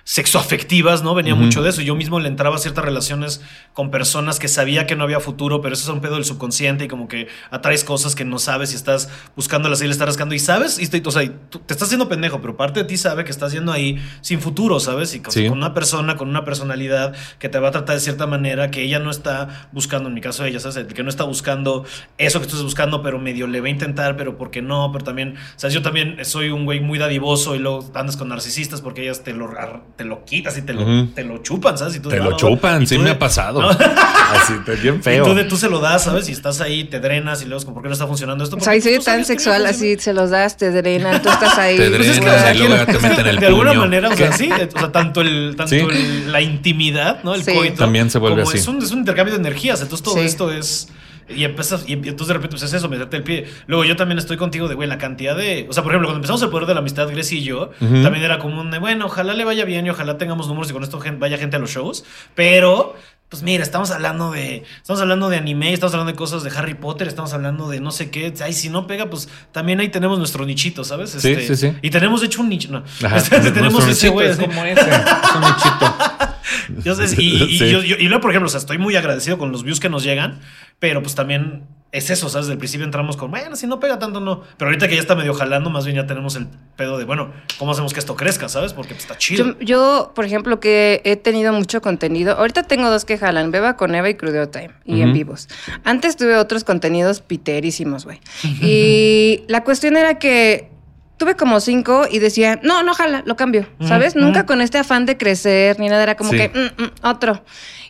[0.08, 1.14] sexoafectivas, ¿no?
[1.14, 1.82] Venía mucho de eso.
[1.82, 3.42] Yo mismo le entraba a ciertas relaciones
[3.74, 6.86] con personas que sabía que no había futuro, pero eso es un pedo del subconsciente
[6.86, 10.34] y como que atraes cosas que no sabes y estás buscándolas y le estás rascando
[10.34, 12.86] y sabes, y estoy- o sea, y tú te estás haciendo pendejo, pero parte de
[12.86, 15.14] ti sabe que estás yendo ahí sin futuro, ¿sabes?
[15.14, 15.46] Y con, Sí.
[15.46, 18.82] con una persona, con una personalidad que te va a tratar de cierta manera, que
[18.82, 20.86] ella no está buscando, en mi caso ella, ¿sabes?
[20.94, 21.84] Que no está buscando
[22.16, 24.90] eso que tú estás buscando, pero medio le va a intentar, pero ¿por qué no?
[24.90, 28.28] Pero también, o sea, yo también soy un güey muy dadivoso y luego andas con
[28.30, 29.48] narcisistas porque ellas te lo,
[29.98, 31.96] te lo quitas y te lo, te lo chupan, ¿sabes?
[31.96, 33.60] Y tú Te lo "No, chupan, y sí me ha pasado.
[33.62, 33.68] ¿no?
[33.68, 35.24] Así, es bien Y feo.
[35.24, 36.28] tú, de, tú se lo das, ¿sabes?
[36.28, 38.56] Y estás ahí, te drenas y luego es como, ¿por qué no está funcionando esto?
[38.56, 41.58] O sea, y soy tú tan sexual, así se los das, te drenan, tú estás
[41.58, 41.76] ahí.
[41.76, 44.48] Te Pues es que, y luego te meten el de alguna manera, o sea, sí,
[44.74, 45.80] o sea, tanto el, tanto Sí.
[45.80, 47.34] el- la intimidad, ¿no?
[47.34, 47.52] El Sí.
[47.52, 47.78] coito.
[47.78, 48.58] También se vuelve como así.
[48.58, 50.20] Es un, es un intercambio de energías, entonces todo Sí.
[50.20, 50.88] esto es...
[51.28, 53.46] Y empiezas, y entonces de repente pues es eso, meterte el pie.
[53.66, 55.66] Luego yo también estoy contigo de, güey, la cantidad de...
[55.68, 58.02] O sea, por ejemplo, cuando empezamos el poder de la amistad, Grecia y yo, Ujú.
[58.02, 60.72] también era como un, de, bueno, ojalá le vaya bien y ojalá tengamos números y
[60.72, 62.96] con esto vaya gente a los shows, pero...
[63.28, 64.62] Pues mira, estamos hablando de.
[64.78, 67.90] Estamos hablando de anime, estamos hablando de cosas de Harry Potter, estamos hablando de no
[67.90, 68.32] sé qué.
[68.42, 71.10] Ay, si no pega, pues también ahí tenemos nuestro nichito, ¿sabes?
[71.10, 71.74] Sí, sí, sí.
[71.82, 72.70] Y tenemos hecho un nicho.
[72.72, 72.82] No.
[73.04, 73.18] Ajá.
[73.18, 74.28] Este, tenemos ese güey.
[74.28, 74.80] es como ese.
[74.80, 75.94] Es un nichito.
[76.84, 77.64] Yo sé, y, y- Sí.
[77.64, 79.80] y yo, yo- y luego, por ejemplo, o sea, estoy muy agradecido con los views
[79.80, 80.40] que nos llegan,
[80.78, 82.46] pero pues también es eso, ¿sabes?
[82.46, 84.42] Desde el principio entramos con, bueno, si no pega tanto, no.
[84.58, 87.32] Pero ahorita que ya está medio jalando, más bien ya tenemos el pedo de, bueno,
[87.58, 88.74] ¿cómo hacemos que esto crezca, ¿sabes?
[88.74, 89.56] Porque pues, está chido.
[89.58, 92.36] Yo, yo, por ejemplo, que he tenido mucho contenido.
[92.36, 95.48] Ahorita tengo dos que jalan, Beba con Eva y Crudeo Time, y en vivos.
[95.84, 98.20] Antes tuve otros contenidos piterísimos, güey.
[98.62, 100.68] Y la cuestión era que
[101.18, 104.16] tuve como cinco y decía, no, no jala, lo cambio, ¿sabes?
[104.16, 106.36] Nunca con este afán de crecer ni nada, era como Sí.
[106.38, 107.42] que, "Mm, mm, otro.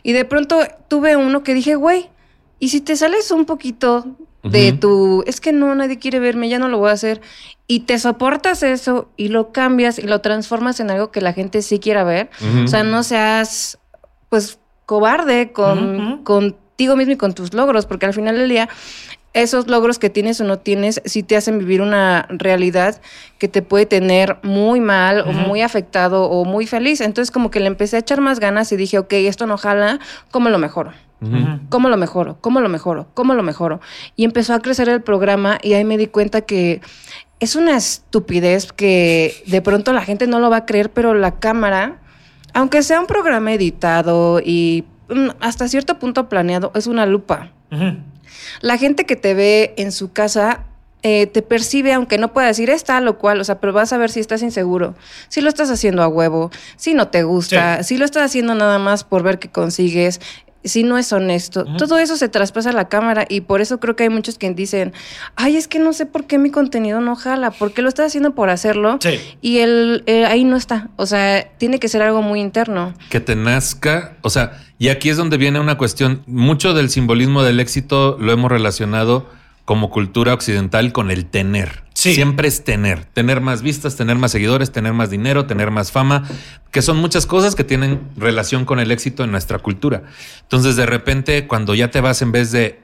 [0.03, 2.09] Y de pronto tuve uno que dije, güey,
[2.59, 4.05] ¿y si te sales un poquito
[4.43, 7.21] de tu, es que no, nadie quiere verme, ya no lo voy a hacer,
[7.67, 11.61] y te soportas eso y lo cambias y lo transformas en algo que la gente
[11.61, 12.29] sí quiera ver?
[12.63, 13.77] O sea, no seas,
[14.29, 18.69] pues, cobarde con, contigo mismo y con tus logros, porque al final del día,
[19.33, 23.01] esos logros que tienes o no tienes sí te hacen vivir una realidad
[23.37, 27.01] que te puede tener muy mal o muy afectado o muy feliz.
[27.01, 29.99] Entonces como que le empecé a echar más ganas y dije, ok, esto no jala,
[30.31, 30.91] ¿cómo lo mejoro?
[31.67, 32.37] ¿Cómo lo mejoro?
[32.39, 33.07] ¿Cómo lo mejoro?
[33.13, 33.81] ¿Cómo lo mejoro?
[34.15, 36.81] Y empezó a crecer el programa y ahí me di cuenta que
[37.41, 41.39] es una estupidez que de pronto la gente no lo va a creer, pero la
[41.39, 41.99] cámara,
[42.53, 47.51] aunque sea un programa editado y mm, hasta cierto punto planeado, es una lupa.
[48.61, 50.65] La gente que te ve en su casa
[51.01, 53.97] eh, te percibe, aunque no pueda decir está lo cual, o sea, pero vas a
[53.97, 54.95] ver si estás inseguro,
[55.29, 58.79] si lo estás haciendo a huevo, si no te gusta, si lo estás haciendo nada
[58.79, 60.19] más por ver qué consigues,
[60.63, 61.65] si no es honesto.
[61.77, 64.49] Todo eso se traspasa a la cámara y por eso creo que hay muchos que
[64.51, 64.93] dicen,
[65.35, 68.35] ay, es que no sé por qué mi contenido no jala, porque lo estás haciendo
[68.35, 68.99] por hacerlo
[69.41, 70.89] y el, eh, ahí no está.
[70.95, 72.93] O sea, tiene que ser algo muy interno.
[73.09, 77.43] Que te nazca, o sea, y aquí es donde viene una cuestión, mucho del simbolismo
[77.43, 79.38] del éxito lo hemos relacionado
[79.69, 81.83] como cultura occidental con el tener.
[81.93, 86.23] Siempre es tener, tener más vistas, tener más seguidores, tener más dinero, tener más fama,
[86.71, 90.01] que son muchas cosas que tienen relación con el éxito en nuestra cultura.
[90.41, 92.81] Entonces, de repente, cuando ya te vas en vez de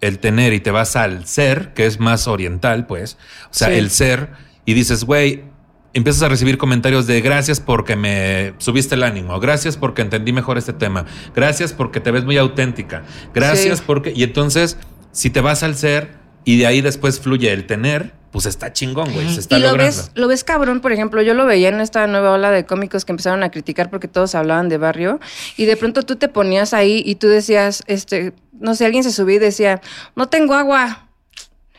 [0.00, 3.18] el tener y te vas al ser, que es más oriental, pues,
[3.50, 4.30] o sea, el ser,
[4.64, 5.44] y dices, güey,
[5.92, 10.56] empiezas a recibir comentarios de gracias porque me subiste el ánimo, gracias porque entendí mejor
[10.56, 11.04] este tema,
[11.36, 13.02] gracias porque te ves muy auténtica,
[13.34, 14.14] gracias porque...
[14.16, 14.78] Y entonces
[15.14, 16.10] si te vas al ser
[16.44, 19.32] y de ahí después fluye el tener, pues está chingón, güey.
[19.32, 19.96] Se está y lo logrando.
[19.96, 23.04] ves, lo ves cabrón, por ejemplo, yo lo veía en esta nueva ola de cómicos
[23.04, 25.20] que empezaron a criticar porque todos hablaban de barrio.
[25.56, 29.12] Y de pronto tú te ponías ahí y tú decías, este, no sé, alguien se
[29.12, 29.80] subía y decía,
[30.16, 31.08] no tengo agua.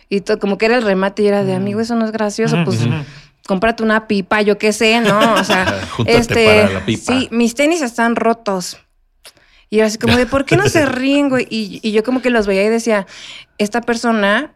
[0.07, 2.79] Y como que era el remate y era de amigo, eso no es gracioso, pues
[3.45, 5.33] cómprate una pipa, yo qué sé, ¿no?
[5.35, 7.03] O sea, este, para la pipa.
[7.05, 8.77] sí, mis tenis están rotos.
[9.69, 11.47] Y era así como de, ¿por qué no se ríen, güey?
[11.49, 13.07] Y, yo como que los veía y decía,
[13.57, 14.55] esta persona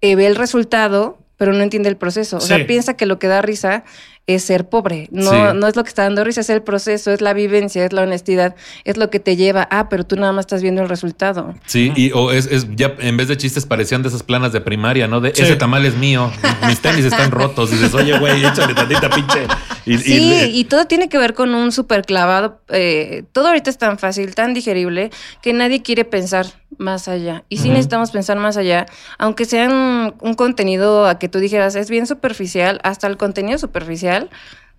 [0.00, 2.36] eh, ve el resultado, pero no entiende el proceso.
[2.38, 3.84] O sea, piensa que lo que da risa
[4.34, 5.08] es ser pobre.
[5.10, 7.92] No, no es lo que está dando risa, es el proceso, es la vivencia, es
[7.92, 9.66] la honestidad, es lo que te lleva.
[9.70, 11.54] Ah, pero tú nada más estás viendo el resultado.
[11.66, 14.60] Sí, y o es, es, ya en vez de chistes parecían de esas planas de
[14.60, 15.20] primaria, ¿no?
[15.20, 16.30] De ese tamal es mío,
[16.66, 17.70] mis tenis están rotos.
[17.72, 19.46] Y dices, oye, güey, échale tantita pinche.
[19.86, 22.60] Y, sí, y, todo tiene que ver con un súper clavado.
[22.68, 25.10] Eh, todo ahorita es tan fácil, tan digerible,
[25.42, 26.46] que nadie quiere pensar
[26.78, 27.44] más allá.
[27.48, 28.86] Y sí necesitamos pensar más allá,
[29.18, 33.58] aunque sea un, un contenido a que tú dijeras, es bien superficial, hasta el contenido
[33.58, 34.19] superficial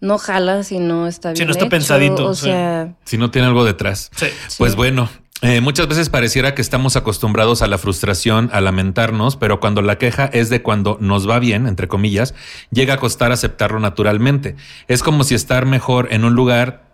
[0.02, 1.38] no jala si no está bien.
[1.38, 2.28] Si no está pensadito.
[2.28, 2.94] O sea.
[3.06, 4.12] Si no tiene algo detrás.
[4.58, 5.10] Pues bueno.
[5.44, 9.98] Eh, muchas veces pareciera que estamos acostumbrados a la frustración, a lamentarnos, pero cuando la
[9.98, 12.36] queja es de cuando nos va bien, entre comillas,
[12.70, 14.56] llega a costar aceptarlo naturalmente.
[14.88, 16.92] Es como si estar mejor en un lugar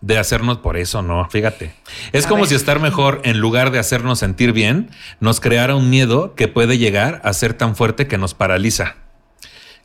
[0.00, 1.74] de hacernos, por eso no, fíjate.
[2.12, 4.88] Es como si estar mejor en lugar de hacernos sentir bien,
[5.20, 8.96] nos creara un miedo que puede llegar a ser tan fuerte que nos paraliza.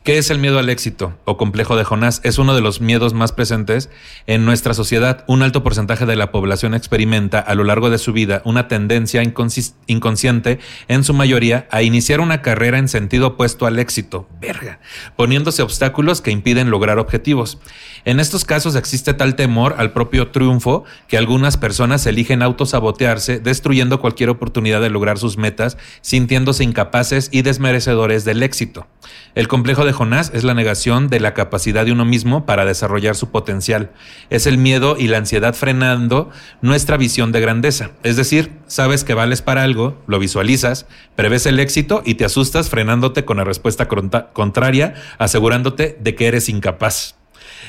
[0.05, 2.21] ¿Qué es el miedo al éxito o complejo de Jonás?
[2.23, 3.89] Es uno de los miedos más presentes
[4.27, 5.25] en nuestra sociedad.
[5.27, 9.23] Un alto porcentaje de la población experimenta a lo largo de su vida una tendencia
[9.23, 14.79] inconsciente, en su mayoría, a iniciar una carrera en sentido opuesto al éxito, verga,
[15.15, 17.57] poniéndose obstáculos que impiden lograr objetivos.
[18.05, 23.99] En estos casos existe tal temor al propio triunfo que algunas personas eligen autosabotearse, destruyendo
[23.99, 28.85] cualquier oportunidad de lograr sus metas, sintiéndose incapaces y desmerecedores del éxito.
[29.33, 33.15] El complejo de Jonás es la negación de la capacidad de uno mismo para desarrollar
[33.15, 33.89] su potencial.
[34.29, 36.29] Es el miedo y la ansiedad frenando
[36.61, 37.89] nuestra visión de grandeza.
[38.03, 42.69] Es decir, sabes que vales para algo, lo visualizas, prevés el éxito y te asustas
[42.69, 47.15] frenándote con la respuesta contraria, asegurándote de que eres incapaz.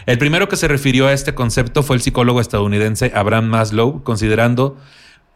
[0.06, 4.76] El primero que se refirió a este concepto fue el psicólogo estadounidense Abraham Maslow, considerando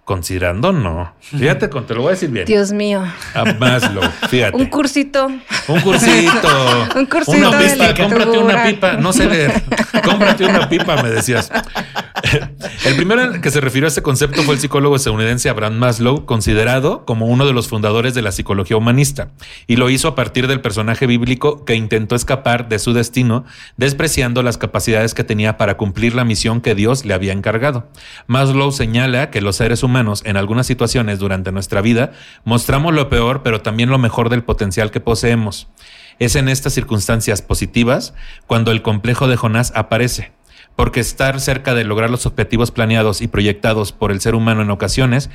[0.05, 1.13] Considerando, no.
[1.21, 2.45] Fíjate, te lo voy a decir bien.
[2.45, 3.05] Dios mío.
[3.35, 4.57] A Maslow, fíjate.
[4.57, 5.27] Un cursito.
[5.69, 6.89] Un cursito.
[6.97, 7.49] Un cursito.
[7.49, 8.93] Una pipa, cómprate una pipa.
[8.95, 9.63] No sé leer.
[10.05, 11.51] cómprate una pipa, me decías.
[12.85, 17.05] El primero que se refirió a este concepto fue el psicólogo estadounidense Abraham Maslow, considerado
[17.05, 19.31] como uno de los fundadores de la psicología humanista,
[19.67, 23.45] y lo hizo a partir del personaje bíblico que intentó escapar de su destino,
[23.77, 27.89] despreciando las capacidades que tenía para cumplir la misión que Dios le había encargado.
[28.27, 29.89] Maslow señala que los seres humanos,
[30.24, 32.12] en algunas situaciones durante nuestra vida,
[32.44, 35.68] mostramos lo peor, pero también lo mejor del potencial que poseemos.
[36.18, 38.14] Es en estas circunstancias positivas
[38.46, 40.33] cuando el complejo de Jonás aparece
[40.76, 44.70] porque estar cerca de lograr los objetivos planeados y proyectados por el ser humano en
[44.70, 45.29] ocasiones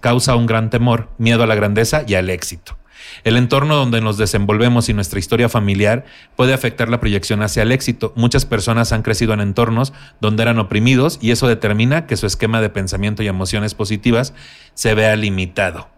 [0.00, 2.76] causa un gran temor, miedo a la grandeza y al éxito.
[3.22, 6.04] El entorno donde nos desenvolvemos y nuestra historia familiar
[6.36, 8.12] puede afectar la proyección hacia el éxito.
[8.16, 12.60] Muchas personas han crecido en entornos donde eran oprimidos y eso determina que su esquema
[12.60, 14.34] de pensamiento y emociones positivas
[14.74, 15.88] se vea limitado.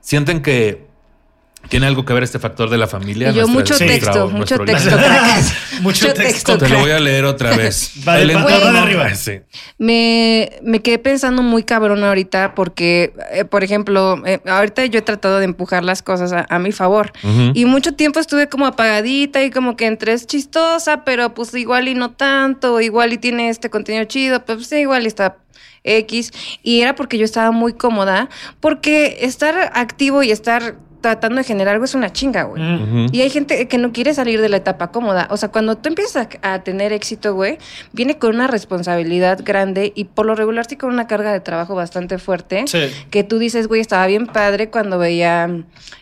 [0.00, 0.87] Sienten que
[1.68, 3.30] ¿Tiene algo que ver este factor de la familia?
[3.30, 3.86] Y yo Nuestra- mucho Sí.
[3.86, 5.54] texto, nuestro- mucho nuestro- texto.
[5.82, 6.58] Mucho texto.
[6.58, 7.92] Te lo voy a leer otra vez.
[8.04, 9.14] Vale, El va de arriba.
[9.14, 9.40] Sí.
[9.76, 15.02] Me, me quedé pensando muy cabrón ahorita porque, eh, por ejemplo, eh, ahorita yo he
[15.02, 17.12] tratado de empujar las cosas a, a mi favor.
[17.54, 21.86] Y mucho tiempo estuve como apagadita y como que entre es chistosa, pero pues igual
[21.88, 25.36] y no tanto, igual y tiene este contenido chido, pues sí, igual y está
[25.84, 26.32] X.
[26.62, 28.28] Y era porque yo estaba muy cómoda,
[28.60, 32.62] porque estar activo y estar tratando de generar algo es una chinga, güey.
[33.12, 35.28] Y hay gente que no quiere salir de la etapa cómoda.
[35.30, 37.58] O sea, cuando tú empiezas a, a tener éxito, güey,
[37.92, 41.74] viene con una responsabilidad grande y por lo regular sí con una carga de trabajo
[41.74, 42.64] bastante fuerte.
[42.66, 42.90] Sí.
[43.10, 45.48] Que tú dices, güey, estaba bien padre cuando veía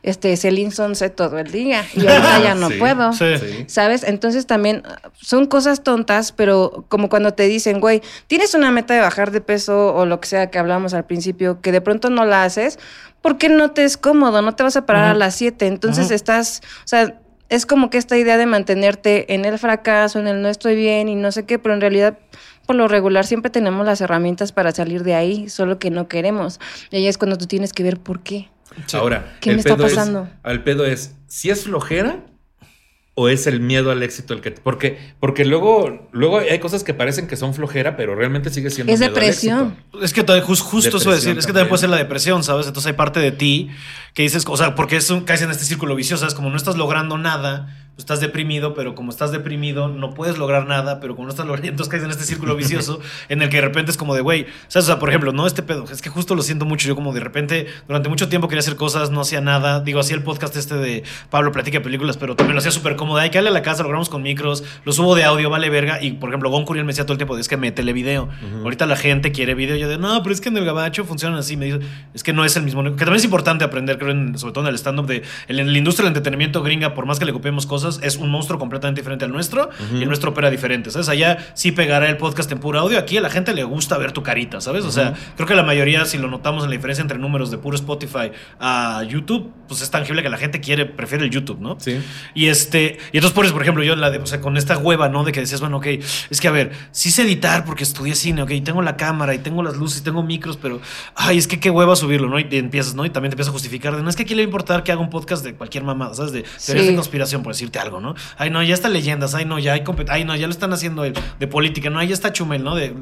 [0.03, 1.85] este Celine Sunset todo el día.
[1.95, 3.13] Y ahorita ya no Sí, puedo.
[3.13, 3.27] Sí.
[3.67, 4.03] ¿Sabes?
[4.03, 4.83] Entonces también
[5.15, 9.41] son cosas tontas, pero como cuando te dicen, güey, tienes una meta de bajar de
[9.41, 12.79] peso o lo que sea que hablamos al principio, que de pronto no la haces,
[13.23, 15.67] porque no te es cómodo, no te vas a parar a las 7.
[15.67, 20.27] Entonces estás, o sea, es como que esta idea de mantenerte en el fracaso, en
[20.29, 22.19] el no estoy bien y no sé qué, pero en realidad
[22.67, 26.59] por lo regular siempre tenemos las herramientas para salir de ahí, solo que no queremos.
[26.91, 28.49] Y ahí es cuando tú tienes que ver por qué.
[28.93, 30.29] Ahora, ¿Qué el me está pedo es- pasando?
[30.45, 32.19] el pedo es, si es flojera
[33.19, 36.93] o es el miedo al éxito el que porque porque luego luego hay cosas que
[36.93, 39.77] parecen que son flojera, pero realmente sigue siendo Es miedo al depresión.
[39.79, 40.05] éxito.
[40.05, 41.69] Es que todavía jus- justo eso decir, es que también.
[41.71, 42.67] puede ser la depresión, ¿sabes?
[42.67, 43.71] Entonces hay parte de ti
[44.17, 46.35] que dices, o sea, porque es un, caes en este círculo vicioso, ¿sabes?
[46.35, 50.67] Como no estás logrando nada, pues estás deprimido, pero como estás deprimido, no puedes lograr
[50.67, 53.01] nada, pero como no estás logrando, entonces caes en este círculo vicioso
[53.31, 54.85] en el que de repente es como de, güey, ¿sabes?
[54.85, 57.15] O sea, por ejemplo, no este pedo, es que justo lo siento mucho, yo como
[57.15, 60.57] de repente, durante mucho tiempo quería hacer cosas, no hacía nada, digo, hacía el podcast
[60.57, 63.55] este de Pablo Platica Películas, pero también lo hacía súper cómodo, hay que darle a
[63.55, 66.51] la casa, lo grabamos con micros, lo subo de audio, vale verga, y por ejemplo,
[66.51, 68.29] Gon Curiel me decía todo el tiempo, es que métele video,
[68.63, 71.39] ahorita la gente quiere video, yo de, no, pero es que en el gabacho funcionan
[71.39, 71.81] así, me dice,
[72.13, 74.65] es que no es el mismo, que también es importante aprender, creo, en- sobre todo
[74.65, 77.67] en el stand-up de, en la industria del entretenimiento gringa, por más que le copiemos
[77.67, 81.09] cosas, es un monstruo completamente diferente al nuestro, y el nuestro opera diferente, ¿sabes?
[81.09, 84.13] Allá sí pegará el podcast en puro audio, aquí a la gente le gusta ver
[84.13, 84.85] tu carita, ¿sabes?
[84.85, 87.59] O sea, creo que la mayoría, si lo notamos en la diferencia entre números de
[87.59, 91.77] puro Spotify a YouTube, pues es tangible que la gente quiere, prefiere el YouTube, ¿no?
[91.81, 92.01] Sí.
[92.35, 95.09] Y este, y entonces por por ejemplo, yo la de, o sea, con esta hueva,
[95.09, 95.25] ¿no?
[95.25, 95.87] De que decías, bueno, ok,
[96.31, 99.35] es que a ver, sí sé editar porque estudié cine, ok, y tengo la cámara
[99.35, 100.81] y tengo las luces y tengo micros, pero
[101.15, 102.39] ay, es que qué hueva subirlo, ¿no?
[102.39, 103.05] Y te empiezas, ¿no?
[103.07, 104.83] Y también te empiezas a justificar de, no es que aquí le va a importar
[104.85, 106.33] que haga un podcast de cualquier mamada, ¿sabes?
[106.33, 106.91] De teorías Sí.
[106.91, 108.15] de conspiración, por decirte algo, ¿no?
[108.39, 110.73] Ay, no, ya está leyendas, ay, no, ya hay compet ay, no, ya lo están
[110.73, 112.75] haciendo el- de política, no, ahí ya está Chumel, ¿no?
[112.77, 112.95] De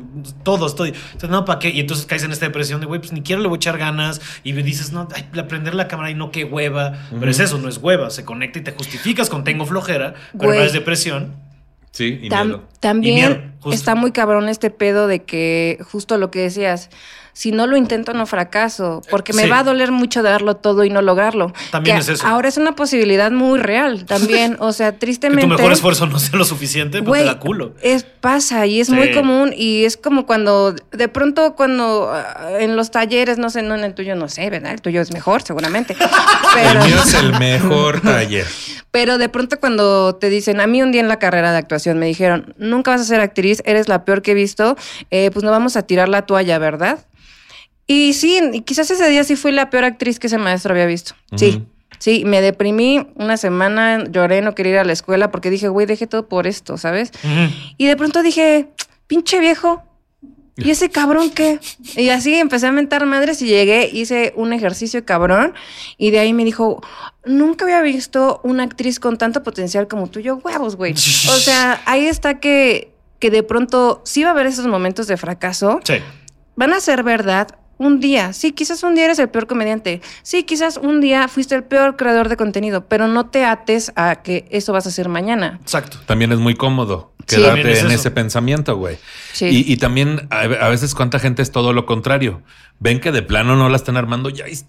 [0.43, 0.91] todo, estoy.
[0.91, 1.71] Entonces, no, ¿para qué?
[1.71, 3.79] Y entonces caes en esta depresión de, güey, pues ni quiero le voy a echar
[3.79, 6.93] ganas y dices, no, ay, la- prender la cámara y no, qué hueva.
[7.19, 10.55] Pero es eso, no es hueva, se conecta y te justificas con tengo flojera, pero
[10.55, 11.35] no es depresión.
[11.91, 12.65] Sí, y Tam- miedo.
[12.81, 13.71] también Y miedo, justo.
[13.77, 16.91] está muy cabrón este pedo de que justo lo que decías,
[17.35, 19.49] si no lo intento no fracaso, porque me Sí.
[19.51, 21.53] va a doler mucho darlo todo y no lograrlo.
[21.71, 22.27] También Que es eso.
[22.27, 25.43] Ahora es una posibilidad muy real también, o sea, Que tristemente.
[25.49, 27.75] tu mejor esfuerzo no sea lo suficiente, pues te da culo.
[27.83, 28.95] Es pasa y es Sí.
[28.95, 33.61] muy común y es como cuando de pronto cuando ah, en los talleres, no sé,
[33.63, 34.73] no en el tuyo no sé, ¿verdad?
[34.73, 35.95] El tuyo es mejor seguramente.
[36.57, 38.47] El Pero mío es el mejor taller.
[38.93, 41.99] pero de pronto cuando te dicen, a mí un día en la carrera de actuación
[41.99, 44.77] me dijeron, nunca vas a ser actriz, eres la peor que he visto,
[45.11, 47.01] eh, pues no vamos a tirar la toalla, ¿verdad?
[47.87, 51.15] Y sí, quizás ese día sí fui la peor actriz que ese maestro había visto.
[51.37, 51.67] Sí,
[51.99, 55.87] sí, me deprimí una semana, lloré, no quería ir a la escuela porque dije, güey,
[55.87, 57.13] dejé todo por esto, ¿sabes?
[57.77, 58.69] Y de pronto dije,
[59.07, 59.83] pinche viejo.
[60.57, 61.59] ¿Y ese cabrón qué?
[61.97, 65.53] Y así empecé a mentar madres y llegué, hice un ejercicio cabrón
[65.99, 66.81] y de ahí me dijo,
[67.25, 70.21] nunca había visto una actriz con tanto potencial como tú.
[70.21, 70.93] Yo, huevos, güey.
[71.29, 75.17] O sea, ahí está que, que de pronto sí va a haber esos momentos de
[75.17, 75.81] fracaso.
[75.83, 75.95] Sí.
[76.55, 78.33] Van a ser verdad un día.
[78.33, 80.01] Sí, quizás un día eres el peor comediante.
[80.23, 84.23] Sí, quizás un día fuiste el peor creador de contenido, pero no te ates a
[84.23, 85.59] que eso vas a hacer mañana.
[85.63, 85.99] Exacto.
[86.07, 87.37] También es muy cómodo Sí.
[87.37, 87.95] quedarte es en eso.
[87.95, 88.99] ese pensamiento, güey.
[89.33, 89.47] Sí.
[89.47, 92.43] Y, y también a, a veces cuánta gente es todo lo contrario.
[92.81, 94.29] Ven que de plano no la están armando.
[94.29, 94.67] Ya sí.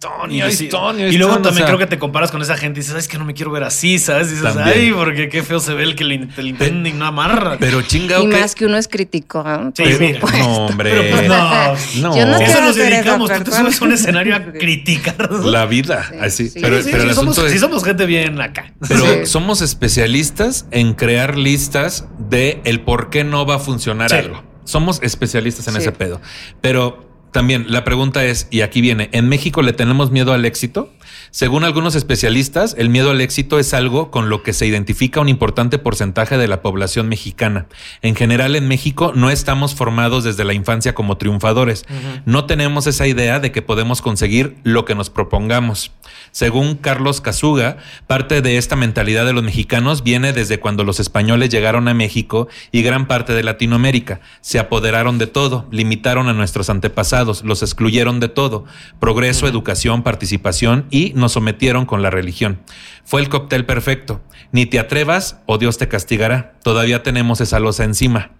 [0.70, 2.94] ya Y luego o también sea, creo que te comparas con esa gente y dices,
[2.94, 4.28] "Ay, es que no me quiero ver así, ¿sabes?
[4.28, 4.70] Y dices, También.
[4.78, 7.58] ay, porque qué feo se ve el que le, el intending no amarra.
[7.60, 8.32] Pero chinga, Y ok.
[8.34, 9.44] más que uno es crítico.
[9.46, 9.72] ¿eh?
[9.76, 10.20] Sí, mira.
[10.38, 10.92] No, hombre.
[10.92, 11.74] Pero pues no.
[12.10, 12.18] No.
[12.18, 15.32] Yo no Eso nos dedicamos, tú te subes a un escenario a criticar.
[15.44, 16.50] La vida, Sí, así.
[16.50, 16.60] sí.
[16.62, 17.60] pero Sí, pero sí, el somos, sí es.
[17.60, 18.72] somos gente bien acá.
[18.88, 19.26] Pero Sí.
[19.26, 24.16] somos especialistas en crear listas de el por qué no va a funcionar Sí.
[24.18, 24.44] algo.
[24.64, 25.80] Somos especialistas en Sí.
[25.80, 26.22] ese pedo.
[26.62, 30.94] Pero también la pregunta es, y aquí viene, ¿en México le tenemos miedo al éxito?
[31.32, 35.28] Según algunos especialistas, el miedo al éxito es algo con lo que se identifica un
[35.28, 37.68] importante porcentaje de la población mexicana.
[38.02, 41.86] En general, en México no estamos formados desde la infancia como triunfadores.
[42.24, 45.92] No tenemos esa idea de que podemos conseguir lo que nos propongamos.
[46.36, 51.48] Según Carlos Casuga, parte de esta mentalidad de los mexicanos viene desde cuando los españoles
[51.48, 54.20] llegaron a México y gran parte de Latinoamérica.
[54.42, 58.66] Se apoderaron de todo, limitaron a nuestros antepasados, los excluyeron de todo.
[59.00, 62.60] Progreso, educación, participación y nos sometieron con la religión.
[63.06, 64.20] Fue el cóctel perfecto.
[64.52, 66.56] Ni te atrevas o Dios te castigará.
[66.64, 68.32] Todavía tenemos esa losa encima.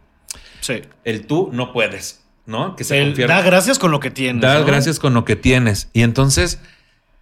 [0.60, 0.82] Sí.
[1.06, 2.76] El tú no puedes, ¿no?
[2.76, 4.42] Que se El da gracias con lo que tienes.
[4.42, 4.66] Da ¿no?
[4.66, 5.88] gracias con lo que tienes.
[5.94, 6.60] Y entonces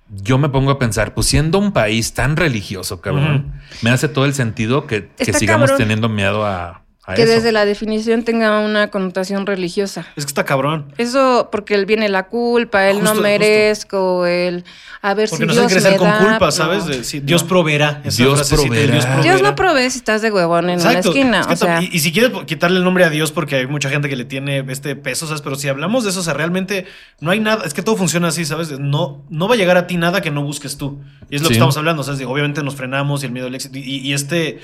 [0.10, 4.26] yo me pongo a pensar, pues siendo un país tan religioso, cabrón, me hace todo
[4.26, 5.78] el sentido que, sigamos cabrón.
[5.78, 7.34] teniendo miedo a, a que eso.
[7.34, 10.06] desde la definición tenga una connotación religiosa.
[10.16, 10.94] Es que está cabrón.
[10.98, 14.63] Eso porque él viene la culpa, él Justo, no merezco, el
[15.02, 16.52] a ver Porque si nos hacen Dios crecer me con da, culpa, no.
[16.52, 16.86] ¿sabes?
[16.86, 18.02] De- sí, Dios proveerá.
[18.06, 18.94] Dios proveerá.
[18.94, 19.22] Dios proveerá.
[19.22, 21.10] Dios no provee si estás de huevón en Exacto.
[21.12, 21.39] una esquina.
[21.42, 23.58] Es que o sea, tam- y, y si quieres quitarle el nombre a Dios, porque
[23.58, 25.42] hay mucha gente que le tiene este peso, ¿sabes?
[25.42, 26.86] Pero si hablamos de eso, o sea, realmente
[27.20, 28.80] no hay nada, es que todo funciona así, ¿sabes?
[28.80, 31.02] No, no va a llegar a ti nada que no busques tú.
[31.30, 31.50] Y es lo Sí.
[31.50, 33.78] que estamos hablando, o sea, es de- obviamente nos frenamos y el miedo al éxito.
[33.78, 34.60] Y, y este.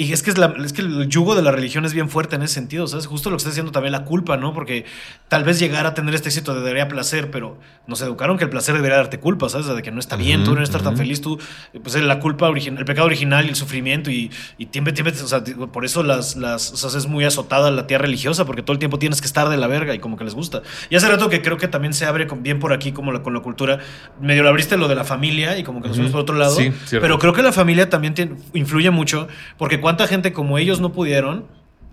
[0.00, 2.36] Y es que, es, la- es que el yugo de la religión es bien fuerte
[2.36, 3.06] en ese sentido, ¿sabes?
[3.06, 4.54] Justo lo que está diciendo también la culpa, ¿no?
[4.54, 4.84] Porque
[5.26, 7.58] tal vez llegar a tener este éxito te daría placer, pero
[7.88, 9.66] nos educaron que el placer debería darte culpa, ¿sabes?
[9.66, 11.02] De que no está bien, tú no estar tan ujú.
[11.02, 11.40] feliz, tú,
[11.82, 15.26] pues la culpa original, el pecado original y el sufrimiento y, y tiempo, tiempo, o
[15.26, 18.74] sea, por eso las, las, o sea, es muy azotada la tierra religiosa, porque todo
[18.74, 20.62] el tiempo tienes que estar de la verga y como que les gusta.
[20.90, 23.22] Y hace rato que creo que también se abre con- bien por aquí, como la,
[23.24, 23.80] con la cultura,
[24.20, 26.54] medio lo abriste lo de la familia y como que nos fuimos por otro lado,
[26.54, 28.14] Sí, pero creo que la familia también
[28.54, 31.46] influye mucho, porque cuánta gente como ellos no pudieron,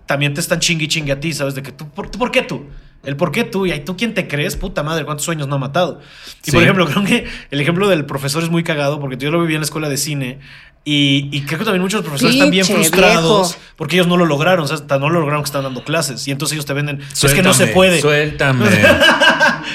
[0.04, 1.54] también te están chingui chingue a ti, ¿sabes?
[1.54, 2.66] De que tú, ¿por, tú, ¿por qué tú?
[3.04, 5.54] El por qué tú, y ahí tú quién te crees, puta madre, cuántos sueños no
[5.54, 6.00] ha matado.
[6.44, 6.52] Y Sí.
[6.52, 9.54] por ejemplo, creo que el ejemplo del profesor es muy cagado, porque yo lo viví
[9.54, 10.40] en la escuela de cine,
[10.84, 13.60] y, y creo que también muchos profesores están bien frustrados viejo.
[13.76, 16.28] porque ellos no lo lograron, o sea, hasta no lo lograron que están dando clases,
[16.28, 18.00] y entonces ellos te venden, es que no se Suéltame, puede.
[18.02, 18.66] Suéltame.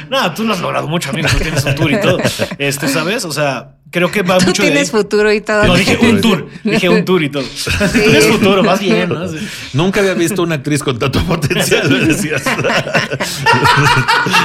[0.10, 2.18] no, tú no has logrado mucho, amigo, tú tienes un tour y todo.
[2.58, 3.26] Este, ¿sabes?
[3.26, 4.74] O sea, creo que va tú mucho de ahí.
[4.74, 5.66] tienes futuro y todo.
[5.66, 6.48] No, dije un tour.
[6.64, 7.44] Dije un tour y todo.
[7.44, 9.28] Tú tienes futuro, más bien, ¿no?
[9.28, 9.38] Sí.
[9.74, 12.44] Nunca había visto una actriz con tanto potencial, me decías.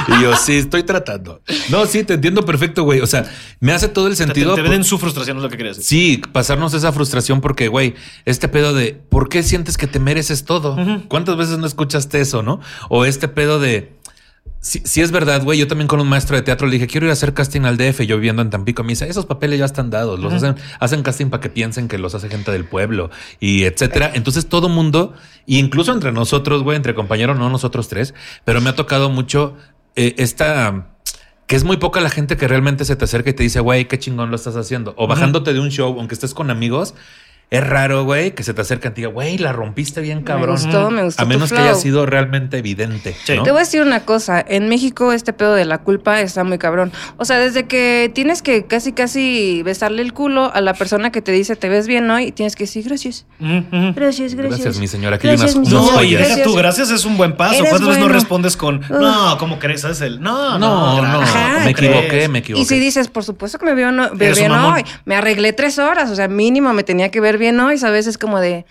[0.07, 1.41] y yo, sí, estoy tratando.
[1.69, 3.01] No, sí, te entiendo perfecto, güey.
[3.01, 3.25] O sea,
[3.59, 4.55] me hace todo el Te, sentido.
[4.55, 5.87] te venden su frustración, es lo que querías decir.
[6.17, 10.45] Sí, pasarnos esa frustración porque, güey, este pedo de ¿por qué sientes que te mereces
[10.45, 10.77] todo?
[11.07, 12.59] ¿Cuántas veces no escuchaste eso, no?
[12.89, 13.96] O este pedo de.
[14.59, 17.05] Si, si es verdad, güey, yo también con un maestro de teatro le dije, quiero
[17.05, 19.65] ir a hacer casting al DF, yo viviendo en Tampico, me dice, esos papeles ya
[19.65, 23.09] están dados, los hacen, hacen casting para que piensen que los hace gente del pueblo
[23.39, 24.11] y etcétera.
[24.13, 25.13] Entonces todo mundo,
[25.45, 28.13] incluso entre nosotros, güey, entre compañeros, no nosotros tres,
[28.45, 29.55] pero me ha tocado mucho
[29.95, 30.93] eh, esta
[31.47, 33.87] que es muy poca la gente que realmente se te acerca y te dice, güey,
[33.87, 34.93] qué chingón lo estás haciendo.
[34.97, 36.93] O bajándote de un show, aunque estés con amigos,
[37.49, 40.55] es raro, güey, que se te acercan y te diga, güey, la rompiste bien cabrón.
[40.55, 41.21] Me gustó, me gustó.
[41.21, 41.67] A tu menos que flow.
[41.69, 43.15] haya sido realmente evidente.
[43.23, 43.35] Sí.
[43.37, 43.43] ¿no?
[43.43, 46.57] Te voy a decir una cosa, en México este pedo de la culpa está muy
[46.57, 46.91] cabrón.
[47.15, 51.21] O sea, desde que tienes que casi casi besarle el culo a la persona que
[51.21, 53.25] te dice te ves bien hoy, tienes que decir gracias.
[53.39, 53.93] Ujú, ujú.
[53.95, 54.59] Gracias, gracias.
[54.59, 55.15] Gracias, mi señora.
[55.15, 57.53] Aquí hay Gracias, unas- mi unos No, y deja tú, gracias es un buen paso.
[57.55, 58.19] Eres ¿Cuántas veces no bueno.
[58.19, 59.81] respondes con, no, ¿cómo crees?
[59.81, 60.19] ¿Sabes el?
[60.21, 62.61] No, No, no, gracias, me ¿cómo equivoqué, me equivoqué.
[62.61, 66.09] Y si dices, por supuesto que me veo, no, bien hoy, me arreglé tres horas,
[66.09, 68.07] o sea, mínimo me tenía que ver bien hoy, ¿sabes?
[68.07, 68.65] Es como de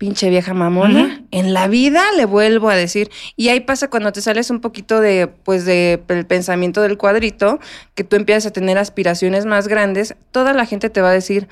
[0.00, 1.22] pinche vieja mamona.
[1.30, 3.10] En la vida le vuelvo a decir.
[3.36, 7.60] Y ahí pasa cuando te sales un poquito de, pues, de el pensamiento del cuadrito,
[7.94, 11.48] que tú empiezas a tener aspiraciones más grandes, toda la gente te va a decir,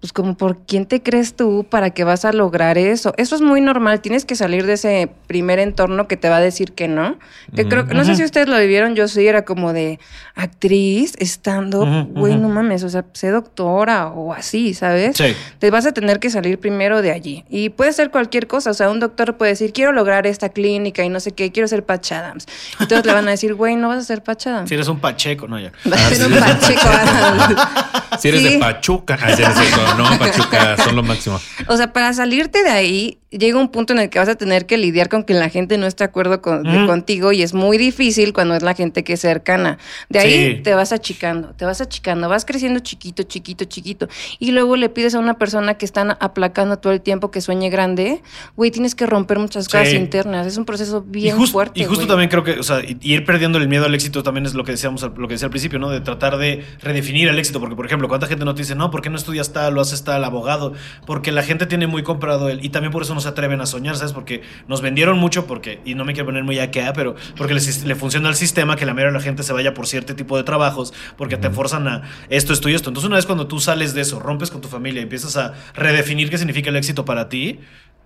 [0.00, 3.12] pues como por quién te crees tú para que vas a lograr eso.
[3.18, 6.40] Eso es muy normal, tienes que salir de ese primer entorno que te va a
[6.40, 7.18] decir que no.
[7.54, 9.98] Que creo que no sé si ustedes lo vivieron, yo sí era como de
[10.34, 15.16] actriz estando, güey, no mames, o sea, sé doctora o así, ¿sabes?
[15.16, 15.34] Sí.
[15.58, 17.44] Te vas a tener que salir primero de allí.
[17.50, 18.70] Y puede ser cualquier cosa.
[18.70, 21.68] O sea, un doctor puede decir, quiero lograr esta clínica y no sé qué, quiero
[21.68, 22.46] ser Patch Adams.
[22.80, 24.68] Y todos le van a decir, güey, no vas a ser Patch Adams.
[24.68, 25.72] Si eres un pacheco, no, ya.
[25.84, 27.62] Vas a ser un Pacheco Adams.
[28.18, 28.48] Si eres Sí.
[28.54, 29.16] de Pachuca.
[29.22, 31.40] Ah, no Pachuca son lo máximo.
[31.68, 34.66] O sea, para salirte de ahí, llega un punto en el que vas a tener
[34.66, 37.54] que lidiar con que la gente no esté de acuerdo con- de- contigo y es
[37.54, 39.78] muy difícil cuando es la gente que es cercana.
[40.08, 40.62] De ahí Sí.
[40.62, 44.08] te vas achicando, te vas achicando, vas creciendo chiquito, chiquito, chiquito.
[44.40, 47.70] Y luego le pides a una persona que están aplacando todo el tiempo que sueñe
[47.70, 48.22] grande,
[48.56, 49.96] güey, tienes que romper muchas cosas Sí.
[49.96, 50.46] internas.
[50.46, 51.78] Es un proceso bien y fuerte.
[51.80, 52.08] y justo güey.
[52.08, 54.72] también creo que, o sea, ir perdiendo el miedo al éxito también es lo que
[54.72, 55.88] decíamos, al- lo que decía al principio, ¿no?
[55.90, 57.60] De tratar de redefinir el éxito.
[57.60, 60.04] Porque, por ejemplo, ¿cuánta gente no te dice, no, ¿por qué no estudias tal haces
[60.04, 60.72] tal abogado?
[61.06, 62.64] Porque la gente tiene muy comprado el.
[62.64, 64.12] Y también por eso no se atreven a soñar, ¿sabes?
[64.12, 67.94] Porque nos vendieron mucho porque, y no me quiero poner muy acá, pero porque le,
[67.94, 70.42] funciona el sistema que la mayoría de la gente se vaya por cierto tipo de
[70.42, 72.90] trabajos, porque te forzan a esto, esto y esto.
[72.90, 75.54] Entonces una vez cuando tú sales de eso, rompes con tu familia y empiezas a
[75.74, 77.60] redefinir qué significa el éxito para ti,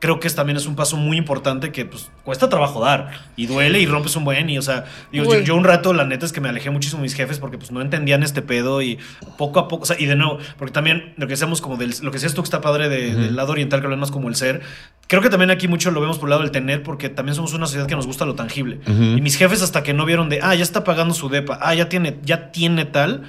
[0.05, 3.47] creo que es, también es un paso muy importante que pues cuesta trabajo dar y
[3.47, 6.33] duele y rompes un buen y o sea digo, yo, un rato la neta es
[6.33, 8.99] que me alejé muchísimo de mis jefes porque pues no entendían este pedo y
[9.39, 11.95] poco a poco o sea, y de nuevo porque también lo que decíamos como del
[12.03, 14.37] lo que decías tú que está padre de- del lado oriental que hablamos como el
[14.37, 14.61] ser
[15.09, 17.55] creo que también aquí mucho lo vemos por el lado del tener porque también somos
[17.55, 18.81] una sociedad que nos gusta lo tangible.
[18.87, 21.75] Y mis jefes hasta que no vieron de ah ya está pagando su depa ah
[21.75, 23.23] ya tiene ya tiene tal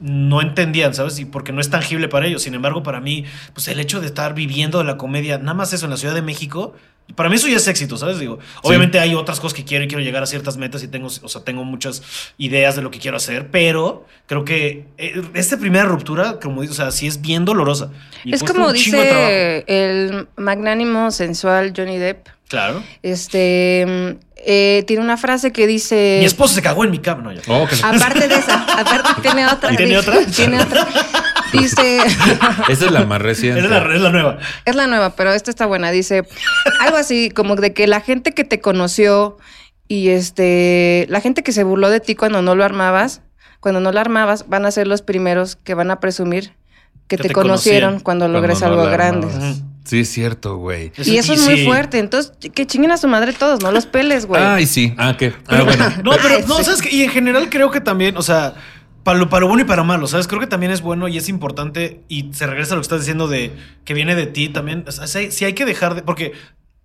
[0.00, 1.18] no entendían, ¿sabes?
[1.18, 2.42] Y porque no es tangible para ellos.
[2.42, 5.72] Sin embargo, para mí, pues el hecho de estar viviendo de la comedia, nada más
[5.72, 6.74] eso en la Ciudad de México,
[7.14, 8.18] para mí eso ya es éxito, ¿sabes?
[8.18, 11.06] Digo, obviamente hay otras cosas que quiero y quiero llegar a ciertas metas y tengo,
[11.08, 12.02] o sea, tengo muchas
[12.36, 16.78] ideas de lo que quiero hacer, pero creo que eh, esta primera ruptura, como dices,
[16.78, 17.90] o sea, sí es bien dolorosa.
[18.24, 22.28] Y Es cuesta como dice el magnánimo sensual Johnny Depp.
[22.48, 22.82] Claro.
[23.02, 24.18] Este
[24.50, 26.16] eh, tiene una frase que dice.
[26.20, 27.42] Mi esposo se cagó en mi cama, no, ya.
[27.48, 29.74] Oh, que- Aparte de esa, aparte tiene otra.
[29.74, 30.24] ¿Y tiene dice- otra?
[30.26, 30.88] Tiene otra.
[31.52, 31.98] Dice.
[32.68, 33.60] Esa es la más reciente.
[33.60, 34.38] Es la, es la nueva.
[34.64, 35.90] Es la nueva, pero esta está buena.
[35.90, 36.24] Dice
[36.80, 39.36] algo así como de que la gente que te conoció
[39.86, 43.20] y este la gente que se burló de ti cuando no lo armabas,
[43.60, 46.52] cuando no lo armabas, van a ser los primeros que van a presumir
[47.06, 49.28] que, Que te, te conocieron conocían cuando Cuando logres no algo la grande.
[49.88, 50.92] Sí, es cierto, güey.
[51.02, 51.64] Y eso es muy sí.
[51.64, 51.98] fuerte.
[51.98, 54.42] Entonces, que chinguen a su madre todos, no los peles, güey.
[54.42, 54.92] Ay, sí.
[54.98, 55.32] Ah, ¿qué?
[55.46, 55.86] Ah, bueno.
[56.04, 58.52] No, pero no, sabes que, y en general creo que también, o sea,
[59.02, 60.28] para lo, para lo bueno y para lo malo, ¿sabes?
[60.28, 63.00] Creo que también es bueno y es importante, y se regresa a lo que estás
[63.00, 63.50] diciendo de
[63.86, 64.84] que viene de ti también.
[64.86, 66.02] O sea, sí, sí hay que dejar de.
[66.02, 66.32] Porque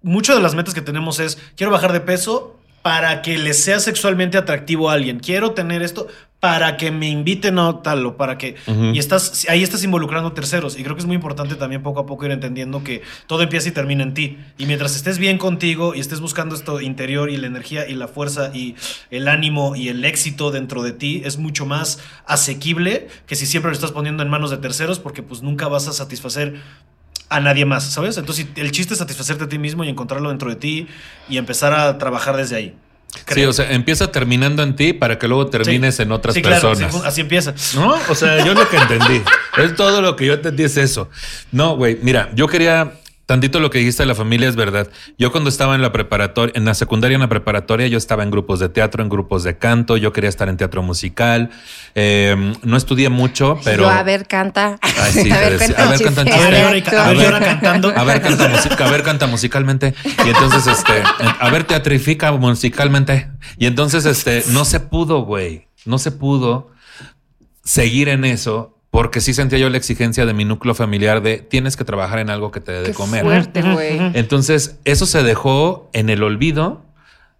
[0.01, 3.81] muchas de las metas que tenemos es: quiero bajar de peso para que le sea
[3.81, 5.19] sexualmente atractivo a alguien.
[5.19, 6.07] Quiero tener esto
[6.43, 8.57] para que me inviten a tal o para que...
[8.67, 10.77] Y estás, ahí estás involucrando terceros.
[10.77, 13.69] Y creo que es muy importante también poco a poco ir entendiendo que todo empieza
[13.69, 14.37] y termina en ti.
[14.57, 18.09] Y mientras estés bien contigo y estés buscando esto interior y la energía y la
[18.09, 18.75] fuerza y
[19.09, 23.71] el ánimo y el éxito dentro de ti, es mucho más asequible que si siempre
[23.71, 26.55] lo estás poniendo en manos de terceros porque pues nunca vas a satisfacer
[27.29, 28.17] a nadie más, ¿sabes?
[28.17, 30.87] Entonces el chiste es satisfacerte a ti mismo y encontrarlo dentro de ti
[31.29, 32.75] y empezar a trabajar desde ahí.
[33.33, 36.01] Sí, o sea, empieza terminando en ti para que luego termines Sí.
[36.03, 36.93] en otras Sí, claro, personas.
[36.93, 37.53] sí, así empieza.
[37.75, 39.21] No, o sea, yo lo que entendí.
[39.57, 41.09] es todo lo que yo entendí es eso.
[41.51, 42.93] No, güey, mira, yo quería.
[43.25, 44.89] Tantito lo que dijiste de la familia es verdad.
[45.17, 48.31] Yo cuando estaba en la preparatoria, en la secundaria, en la preparatoria, yo estaba en
[48.31, 51.49] grupos de teatro, en grupos de canto, yo quería estar en teatro musical.
[51.95, 53.83] Eh, no estudié mucho, pero...
[53.83, 54.77] Yo, a ver, canta.
[54.81, 57.93] Ay, sí, a ver, cuenta a ver, canta A ver, a cantando.
[57.95, 59.93] A ver, canta, a ver, canta musicalmente.
[60.25, 61.01] Y entonces, este,
[61.39, 63.29] a ver, teatrifica musicalmente.
[63.57, 65.69] Y entonces, este, no se pudo, güey.
[65.85, 66.71] No se pudo
[67.63, 71.75] seguir en eso porque sí sentía yo la exigencia de mi núcleo familiar de tienes
[71.75, 73.23] que trabajar en algo que te dé de Qué comer.
[73.23, 73.97] fuerte, güey.
[74.13, 76.83] Entonces, eso se dejó en el olvido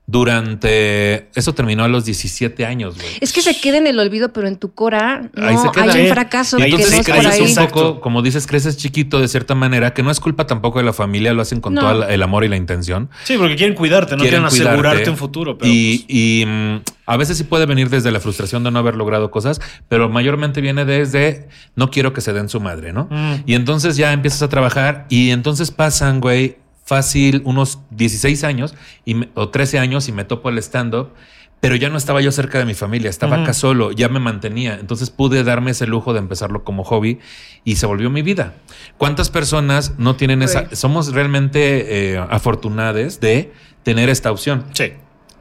[0.06, 1.30] durante.
[1.36, 3.08] Eso terminó a los 17 años, güey.
[3.22, 5.94] Es que se queda en el olvido, pero en tu cora no Ahí se queda.
[5.94, 7.64] hay un fracaso y que no Entonces es por creces ahí.
[7.66, 10.86] un poco, como dices, creces chiquito de cierta manera, que no es culpa tampoco de
[10.86, 11.82] la familia, lo hacen con No.
[11.82, 13.10] todo el amor y la intención.
[13.24, 15.58] Sí, porque quieren cuidarte, no quieren, asegurarte un futuro.
[15.58, 18.80] Pero y pues, y, mm, a veces sí puede venir desde la frustración de no
[18.80, 23.08] haber logrado cosas, pero mayormente viene desde no quiero que se den su madre, ¿no?
[23.10, 23.44] Mm.
[23.46, 28.76] Y entonces ya empiezas a trabajar y entonces pasan, güey, fácil unos 16 años
[29.06, 31.10] y me- o 13 años y me topo el stand-up.
[31.60, 34.76] Pero ya no estaba yo cerca de mi familia, estaba acá solo, ya me mantenía.
[34.78, 37.20] Entonces pude darme ese lujo de empezarlo como hobby
[37.64, 38.56] y se volvió mi vida.
[38.98, 40.76] ¿Cuántas personas no tienen esa?
[40.76, 43.54] Somos realmente eh, afortunadas de
[43.84, 44.66] tener esta opción.
[44.74, 44.92] sí.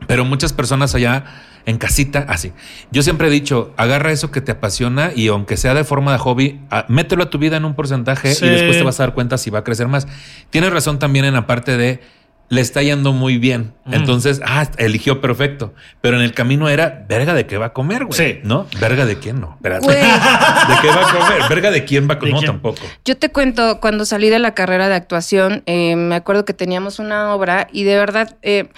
[0.09, 1.25] Pero muchas personas allá
[1.67, 2.53] en casita, así.
[2.91, 6.19] Yo siempre he dicho, agarra eso que te apasiona y aunque sea de forma de
[6.19, 8.45] hobby, a- mételo a tu vida en un porcentaje Sí.
[8.47, 10.07] y después te vas a dar cuenta si va a crecer más.
[10.51, 12.01] Tienes razón también en la parte de
[12.49, 13.73] le está yendo muy bien.
[13.87, 13.95] Mm.
[13.95, 15.73] Entonces, ah, eligió perfecto.
[16.03, 18.13] Pero en el camino era, verga de qué va a comer, güey.
[18.19, 18.41] Sí.
[18.45, 18.67] ¿No?
[18.79, 19.53] Verga de quién no.
[19.57, 19.87] Espérate.
[19.87, 19.97] Güey.
[20.69, 21.43] ¿De qué va a comer?
[21.49, 22.35] Verga de quién va a ¿De comer.
[22.35, 22.51] No, quién?
[22.53, 22.81] tampoco.
[23.07, 26.99] Yo te cuento, cuando salí de la carrera de actuación, eh, me acuerdo que teníamos
[26.99, 28.69] una obra y de verdad, eh,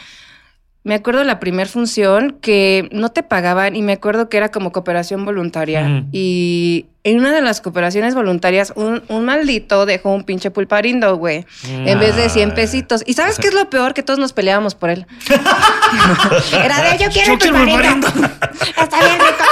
[0.85, 4.51] me acuerdo de la primera función que no te pagaban y me acuerdo que era
[4.51, 6.05] como cooperación voluntaria.
[6.13, 11.47] Y en una de las cooperaciones voluntarias, un, un maldito dejó un pinche pulparindo, güey,
[11.69, 13.03] en vez de 100 pesitos.
[13.07, 13.95] ¿Y sabes qué es lo peor?
[13.95, 15.07] Que todos nos peleábamos por él.
[16.53, 18.07] era de yo quiero Yo el quiero pulparindo.
[18.09, 18.29] pulparindo.
[18.83, 19.45] Está bien rico.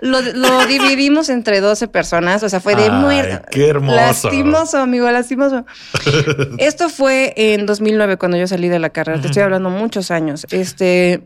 [0.00, 3.42] Lo, lo dividimos entre 12 personas, o sea, fue de Ay, muerte.
[3.50, 3.96] qué hermoso.
[3.96, 5.64] Lastimoso, amigo, lastimoso.
[6.58, 9.20] Esto fue en 2009 cuando yo salí de la carrera.
[9.20, 10.46] Te estoy hablando muchos años.
[10.50, 11.22] Este,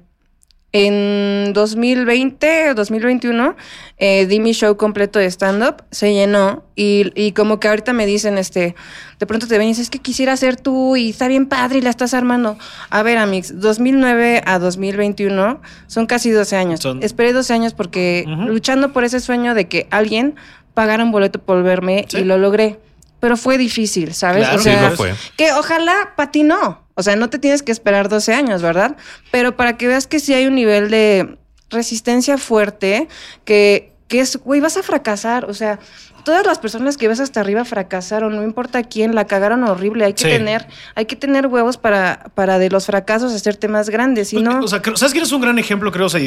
[0.73, 3.57] En 2020, 2021,
[3.99, 8.07] eh, di mi show completo de stand-up, se llenó y, y como que ahorita me
[8.07, 8.75] dicen, este,
[9.19, 11.79] de pronto te ven y dices, es que quisiera ser tú y está bien padre
[11.79, 12.57] y la estás armando.
[12.91, 16.81] A ver, Amix, 2009 a 2021 son casi 12 años.
[16.81, 20.35] Son- Esperé 12 años porque luchando por ese sueño de que alguien
[20.75, 22.19] pagara un boleto por verme Sí.
[22.19, 22.79] y lo logré.
[23.25, 24.43] Pero fue difícil, ¿sabes?
[24.43, 25.15] Claro, o Sí, lo fue.
[25.39, 26.87] que ojalá para ti no.
[26.95, 28.99] O sea, no te tienes que esperar 12 años, ¿verdad?
[29.31, 31.39] Pero para que veas que sí hay un nivel de
[31.71, 33.09] resistencia fuerte,
[33.47, 35.47] que, que es, güey, vas a fracasar.
[35.47, 35.79] O sea,
[36.25, 40.05] todas las personas que ves hasta arriba fracasaron, no importa quién, la cagaron horrible.
[40.05, 40.29] Hay que Sí.
[40.31, 44.29] tener, hay que tener huevos para, para de los fracasos hacerte más grandes.
[44.29, 46.07] Si Pues, no, O sea, creo- ¿sabes quién es un gran ejemplo, creo?
[46.07, 46.21] O sea,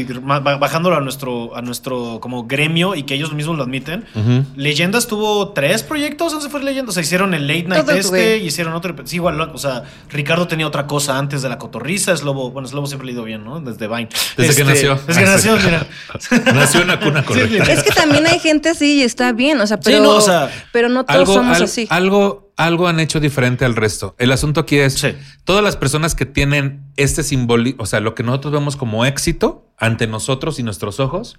[0.59, 4.05] bajándolo a nuestro, a nuestro como gremio y que ellos mismos lo admiten.
[4.15, 4.43] Ujú.
[4.55, 6.89] Leyendas tuvo tres proyectos antes de fue Leyendas.
[6.89, 8.95] O sea, hicieron el Late Night Todos, este hicieron otro.
[9.05, 12.11] Sí, igual, o sea, Ricardo tenía otra cosa antes de la cotorriza.
[12.13, 13.59] Es Lobo, bueno, es Lobo siempre le ha ido bien, ¿no?
[13.59, 14.09] Desde Vine.
[14.11, 14.95] Este, Desde que nació.
[15.07, 15.65] Desde que Ah, nació, sí.
[15.65, 15.87] mira.
[16.53, 17.49] Nació en una cuna correcta.
[17.51, 17.65] mira.
[17.73, 19.59] es que también hay gente así y está bien.
[19.61, 21.87] O sea, pero, no, o sea, pero no todos algo, somos al- así.
[21.89, 24.15] algo, algo han hecho diferente al resto.
[24.19, 25.13] El asunto aquí es Sí.
[25.43, 29.65] todas las personas que tienen este simbolismo, o sea, lo que nosotros vemos como éxito
[29.77, 31.37] ante nosotros y nuestros ojos,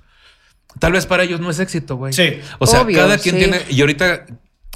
[0.79, 2.13] tal vez para ellos no es éxito, güey.
[2.13, 2.39] Sí.
[2.59, 3.41] O sea, Obvio, cada quien sí.
[3.43, 4.27] tiene, y ahorita,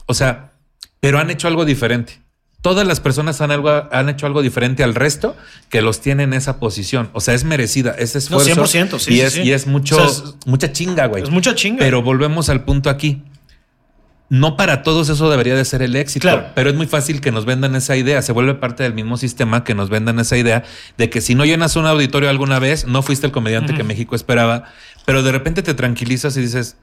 [0.07, 0.53] o sea,
[1.01, 2.21] pero han hecho algo diferente.
[2.61, 5.37] Todas las personas han, algo, han hecho algo diferente al resto
[5.69, 7.11] que los tiene en esa posición.
[7.13, 8.67] O sea, es merecida, es No, esfuerzo.
[8.67, 9.43] 100%, sí, y, sí, es, sí.
[9.43, 11.25] y es mucho, O sea, es- mucha chinga, güey.
[11.25, 11.81] Es mucha chinga.
[11.81, 13.25] Pero volvemos al punto aquí.
[14.35, 16.47] No para todos eso debería de ser el éxito, Claro.
[16.55, 18.23] pero es muy fácil que nos vendan esa idea.
[18.23, 20.63] Se vuelve parte del mismo sistema que nos vendan esa idea
[20.97, 24.15] de que si no llenas un auditorio alguna vez, no fuiste el comediante que México
[24.17, 24.65] esperaba,
[25.05, 26.77] pero de repente te tranquilizas y dices,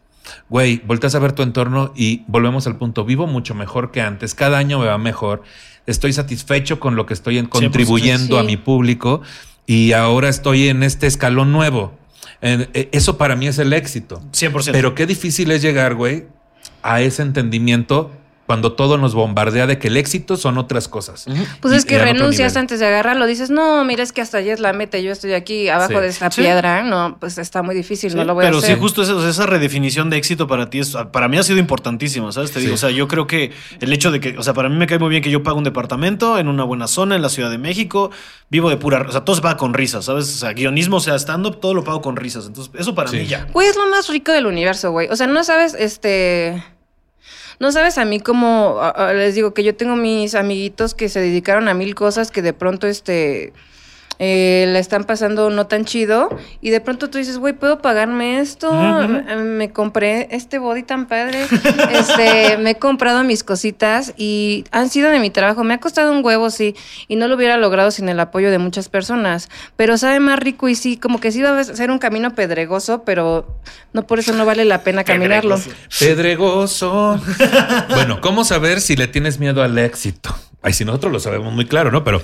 [0.47, 3.03] güey, volteas a ver tu entorno y volvemos al punto.
[3.03, 4.35] Vivo mucho mejor que antes.
[4.35, 5.41] Cada año me va mejor.
[5.87, 8.45] Estoy satisfecho con lo que estoy en- 100%, contribuyendo a sí.
[8.47, 9.23] mi público
[9.65, 11.97] y ahora estoy en este escalón nuevo.
[12.43, 14.21] Eh, eh, Eso para mí es el éxito.
[14.33, 14.71] 100%.
[14.71, 16.25] Pero qué difícil es llegar, güey,
[16.81, 18.11] a ese entendimiento
[18.49, 21.27] cuando todo nos bombardea de que el éxito son otras cosas.
[21.61, 23.27] Pues Y- es que renuncias antes de agarrarlo.
[23.27, 24.97] Dices, no, mira, es que hasta allá es la meta.
[24.97, 25.99] Yo estoy aquí abajo Sí.
[25.99, 26.41] de esta Sí.
[26.41, 26.81] piedra.
[26.81, 28.79] No, pues está muy difícil, no lo voy pero a sí, hacer.
[28.79, 31.59] justo eso, o sea, esa redefinición de éxito para ti es, para mí ha sido
[31.59, 32.51] importantísima, ¿sabes?
[32.51, 32.73] Te digo, Sí.
[32.73, 34.97] o sea, yo creo que el hecho de que, o sea, para mí me cae
[34.97, 37.59] muy bien que yo pago un departamento en una buena zona en la Ciudad de
[37.59, 38.09] México,
[38.49, 40.27] vivo de pura, o sea, todo se paga con risas, ¿sabes?
[40.27, 42.47] O sea, guionismo, o sea, stand-up, todo lo pago con risas.
[42.47, 43.17] Entonces, eso para Sí.
[43.17, 43.45] mí ya.
[43.53, 45.07] Güey, es lo más rico del universo, güey.
[45.11, 46.63] O sea, no sabes, este.
[47.59, 48.77] No sabes a mí cómo.
[48.81, 52.31] a- a- les digo que yo tengo mis amiguitos que se dedicaron a mil cosas
[52.31, 53.53] que de pronto, este.
[54.21, 58.39] Eh, la están pasando no tan chido y de pronto tú dices, güey, ¿puedo pagarme
[58.39, 58.71] esto?
[58.73, 61.45] Me, me compré este body tan padre,
[61.93, 66.11] este, me he comprado mis cositas y han sido de mi trabajo, me ha costado
[66.11, 66.75] un huevo, sí,
[67.07, 70.67] y no lo hubiera logrado sin el apoyo de muchas personas, pero sabe más rico
[70.67, 73.59] y sí, como que sí va a ser un camino pedregoso, pero
[73.93, 75.57] no por eso no vale la pena caminarlo.
[75.97, 77.21] Pedregoso.
[77.89, 80.35] bueno, ¿cómo saber si le tienes miedo al éxito?
[80.61, 82.03] Ay, si nosotros lo sabemos muy claro, ¿no?
[82.03, 82.21] Pero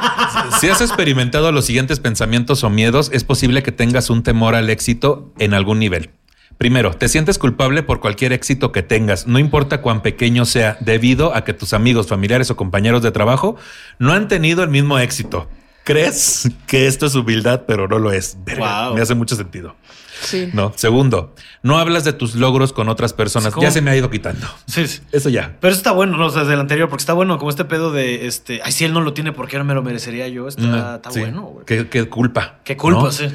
[0.60, 4.68] si has experimentado los siguientes pensamientos o miedos, es posible que tengas un temor al
[4.68, 6.10] éxito en algún nivel.
[6.58, 11.34] Primero, te sientes culpable por cualquier éxito que tengas, no importa cuán pequeño sea, debido
[11.34, 13.56] a que tus amigos, familiares o compañeros de trabajo
[14.00, 15.48] no han tenido el mismo éxito.
[15.84, 18.36] ¿Crees que esto es humildad, pero no lo es?
[18.44, 18.96] Verga, Wow.
[18.96, 19.76] Me hace mucho sentido.
[20.20, 20.50] Sí.
[20.52, 20.72] No.
[20.76, 23.52] Segundo, no hablas de tus logros con otras personas.
[23.52, 23.62] ¿Cómo?
[23.64, 24.46] Ya se me ha ido quitando.
[24.66, 25.00] Sí, sí.
[25.12, 25.56] Eso ya.
[25.60, 26.26] Pero eso está bueno, ¿no?
[26.26, 28.84] O sea, desde el anterior, porque está bueno como este pedo de, este, ay, si
[28.84, 30.48] él no lo tiene, ¿por qué no me lo merecería yo?
[30.48, 31.20] Está, Mm, está sí.
[31.20, 31.64] bueno, güey.
[31.66, 32.58] Qué, qué culpa.
[32.64, 33.10] Qué culpa, ¿no?
[33.12, 33.26] sí.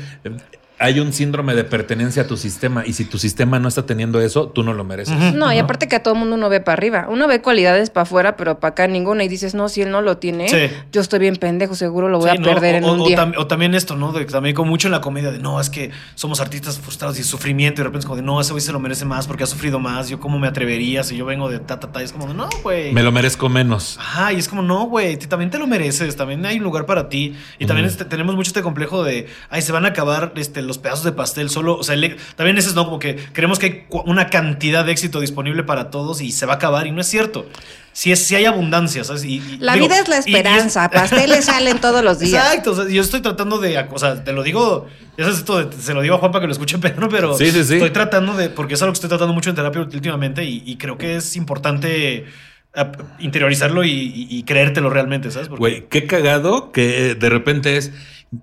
[0.84, 4.20] Hay un síndrome de pertenencia a tu sistema y si tu sistema no está teniendo
[4.22, 5.34] eso, tú no lo mereces.
[5.34, 7.08] No, y aparte que a todo mundo uno ve para arriba.
[7.10, 9.24] Uno ve cualidades para afuera, pero para acá ninguna.
[9.24, 10.58] Y dices, no, si él no lo tiene, Sí.
[10.92, 12.46] yo estoy bien pendejo, seguro lo voy Sí, a ¿no?
[12.48, 13.18] perder o, en o- un o día.
[13.18, 14.12] tam- o también esto, ¿no?
[14.12, 17.18] De, que también con mucho en la comedia de no, es que somos artistas frustrados
[17.18, 17.80] y sufrimiento.
[17.80, 19.48] Y de repente es como de no, ese güey se lo merece más porque ha
[19.48, 20.10] sufrido más.
[20.10, 22.02] Yo, ¿cómo me atrevería si yo vengo de ta, ta, ta?
[22.02, 22.92] Y es como de no, güey.
[22.92, 23.98] Me lo merezco menos.
[24.00, 27.08] Ajá, y es como, no, güey, también te lo mereces, también hay un lugar para
[27.08, 27.36] ti.
[27.58, 30.73] Y también este, tenemos mucho este complejo de, ay, se van a acabar este, los
[30.78, 31.78] pedazos de pastel solo.
[31.78, 32.86] O sea, el- también ese es, ¿no?
[32.86, 36.54] Como que creemos que hay una cantidad de éxito disponible para todos y se va
[36.54, 37.48] a acabar, y no es cierto.
[37.92, 39.24] Si es, si hay abundancia, ¿sabes?
[39.24, 40.90] Y, y- La digo, vida es la y- y es- esperanza.
[40.92, 42.34] Pasteles salen todos los días.
[42.46, 45.64] Exacto, o sea, yo estoy tratando de, o sea, te lo digo, ya sabes esto,
[45.64, 47.76] de- se lo digo a Juan para que lo escuche Pedro, pero Sí, sí, sí.
[47.76, 50.78] estoy tratando de, porque es algo que estoy tratando mucho en terapia últimamente y, y
[50.78, 52.26] creo que es importante
[52.76, 52.86] eh,
[53.20, 55.48] interiorizarlo y, y- y creértelo realmente, ¿sabes?
[55.48, 57.92] Porque- Güey, qué cagado que de repente es,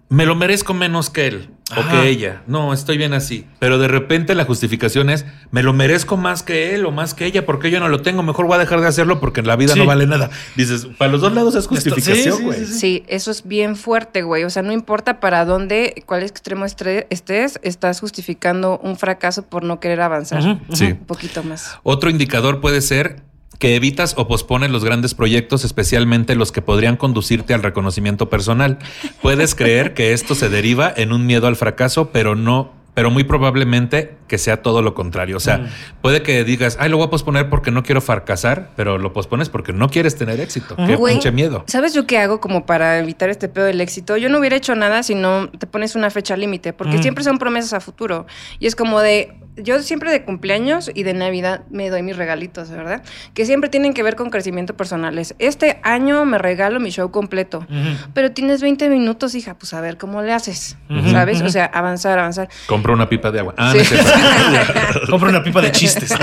[0.09, 1.49] me lo merezco menos que él.
[1.77, 2.03] O Ajá.
[2.03, 2.43] que ella.
[2.47, 3.47] No, estoy bien así.
[3.59, 7.27] Pero de repente la justificación es, me lo merezco más que él o más que
[7.27, 9.75] ella, porque yo no lo tengo, mejor voy a dejar de hacerlo porque la vida
[9.75, 9.79] Sí.
[9.79, 10.31] no vale nada.
[10.57, 12.59] Dices, para los dos lados es justificación, sí, güey.
[12.61, 12.79] sí, sí.
[12.81, 14.45] Sí, eso es bien fuerte, güey.
[14.45, 19.81] O sea, no importa para dónde, cuál extremo estés, estás justificando un fracaso por no
[19.81, 21.79] querer avanzar un poquito más.
[21.83, 23.23] Otro indicador puede ser
[23.61, 28.79] que evitas o pospones los grandes proyectos, especialmente los que podrían conducirte al reconocimiento personal.
[29.21, 33.23] Puedes creer que esto se deriva en un miedo al fracaso, pero no, pero muy
[33.23, 35.37] probablemente que sea todo lo contrario.
[35.37, 35.66] O sea, Mm.
[36.03, 39.49] puede que digas, ay, lo voy a posponer porque no quiero fracasar, pero lo pospones
[39.49, 40.76] porque no quieres tener éxito.
[40.76, 41.64] Qué Güey, pinche miedo.
[41.66, 44.16] ¿Sabes yo qué hago como para evitar este pedo del éxito?
[44.16, 47.03] Yo no hubiera hecho nada si no te pones una fecha límite, porque Mm.
[47.03, 48.26] siempre son promesas a futuro.
[48.61, 52.70] Y es como de, yo siempre de cumpleaños y de Navidad me doy mis regalitos,
[52.70, 53.03] ¿verdad?
[53.35, 55.18] Que siempre tienen que ver con crecimiento personal.
[55.18, 57.66] Es, Este año me regalo mi show completo.
[58.14, 60.76] Pero tienes 20 minutos, hija, pues a ver cómo le haces,
[61.11, 61.43] ¿sabes?
[61.43, 62.49] O sea, avanzar, avanzar.
[62.68, 63.55] Compro una pipa de agua.
[63.57, 63.95] Ah, Sí.
[63.95, 64.01] no.
[65.11, 66.11] Compra una pipa de chistes.
[66.11, 66.18] ¿no?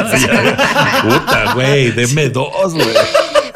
[1.09, 2.87] Puta, güey, deme dos, güey.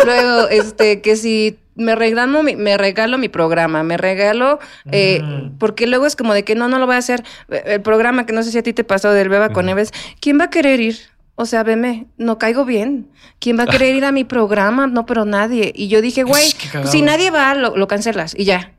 [0.06, 4.60] Luego, este, que si me regalo mi, me regalo mi programa, me regalo,
[4.92, 5.58] eh, Mm.
[5.58, 7.24] porque luego es como de que no, no lo voy a hacer.
[7.50, 9.92] Eh, El programa que no sé si a ti te pasó del Beba con Eves,
[10.20, 10.98] ¿quién va a querer ir?
[11.36, 13.08] O sea, veme, no caigo bien.
[13.40, 14.86] ¿Quién va a querer ir a mi programa?
[14.86, 15.72] No, pero nadie.
[15.76, 16.54] Y yo dije, güey,
[16.86, 18.74] si nadie va, lo, lo cancelas y ya.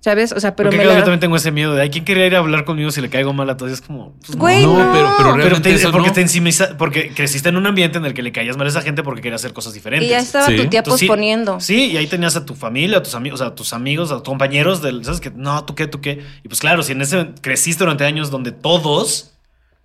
[0.00, 0.30] ¿Sabes?
[0.30, 2.04] O sea, pero Porque me claro, la- yo también tengo ese miedo de, ay, ¿quién
[2.04, 3.72] quería ir a hablar conmigo si le caigo mal a todos?
[3.72, 4.38] Es como, pues, no.
[4.38, 4.92] Güey, No, no.
[4.92, 6.14] pero- pero Pero realmente te- eso porque no.
[6.14, 8.80] te encimiza- porque creciste en un ambiente en el que le caías mal a esa
[8.82, 10.06] gente porque quería hacer cosas diferentes.
[10.06, 10.56] y ya estaba Sí.
[10.56, 11.58] tu tía Entonces, sí, posponiendo.
[11.60, 14.22] Sí, y ahí tenías a tu familia, a tus amigos, a tus amigos, a tus
[14.24, 15.32] compañeros del, ¿sabes qué?
[15.34, 16.22] No, tú qué, tú qué.
[16.44, 19.32] Y pues claro, si en ese creciste durante años donde todos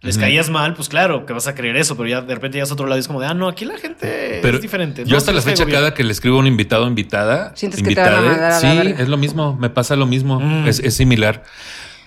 [0.03, 0.21] les Ujú.
[0.25, 2.73] caías mal, pues claro que vas a creer eso, pero ya de repente llegas a
[2.73, 5.03] otro lado y es como de, ah, no, aquí la gente Pero es diferente.
[5.05, 7.81] Yo No, hasta la fecha, cada que le escribo a un invitado o invitada, Sientes
[7.81, 10.67] que te van a sí, es lo mismo, me pasa lo mismo, Mm.
[10.67, 11.43] es, es similar.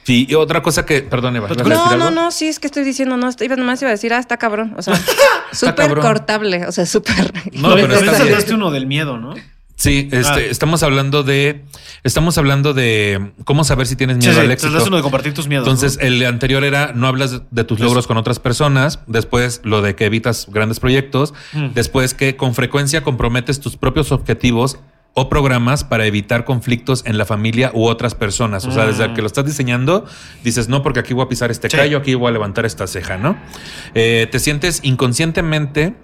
[0.05, 2.47] Sí, y otra cosa que, perdón, Eva, ¿ibas a Pero- decir No, no, no, sí,
[2.47, 4.74] es que estoy diciendo, no, iba nomás iba a decir, ah, está cabrón.
[4.76, 4.94] O sea,
[5.53, 7.32] súper cortable, o sea, súper.
[7.55, 9.34] No, pero pero uno del miedo, ¿no?
[9.77, 10.41] Sí, este, Ah.
[10.41, 11.62] estamos hablando de,
[12.03, 14.83] estamos hablando de cómo saber si tienes miedo Sí, al éxito.
[14.87, 15.66] uno de compartir tus miedos.
[15.68, 19.01] Entonces, el anterior era no hablas de tus logros con otras personas.
[19.07, 21.35] Después, lo de que evitas grandes proyectos.
[21.53, 21.68] Mm.
[21.74, 24.79] Después, que con frecuencia comprometes tus propios objetivos
[25.18, 28.64] o programas para evitar conflictos en la familia u otras personas.
[28.66, 29.14] O sea, desde Mm.
[29.14, 30.05] que lo estás diseñando,
[30.43, 31.77] dices, no, porque aquí voy a pisar este Sí.
[31.77, 33.37] callo, aquí voy a levantar esta ceja, ¿no?
[33.95, 35.95] Eh, te sientes inconscientemente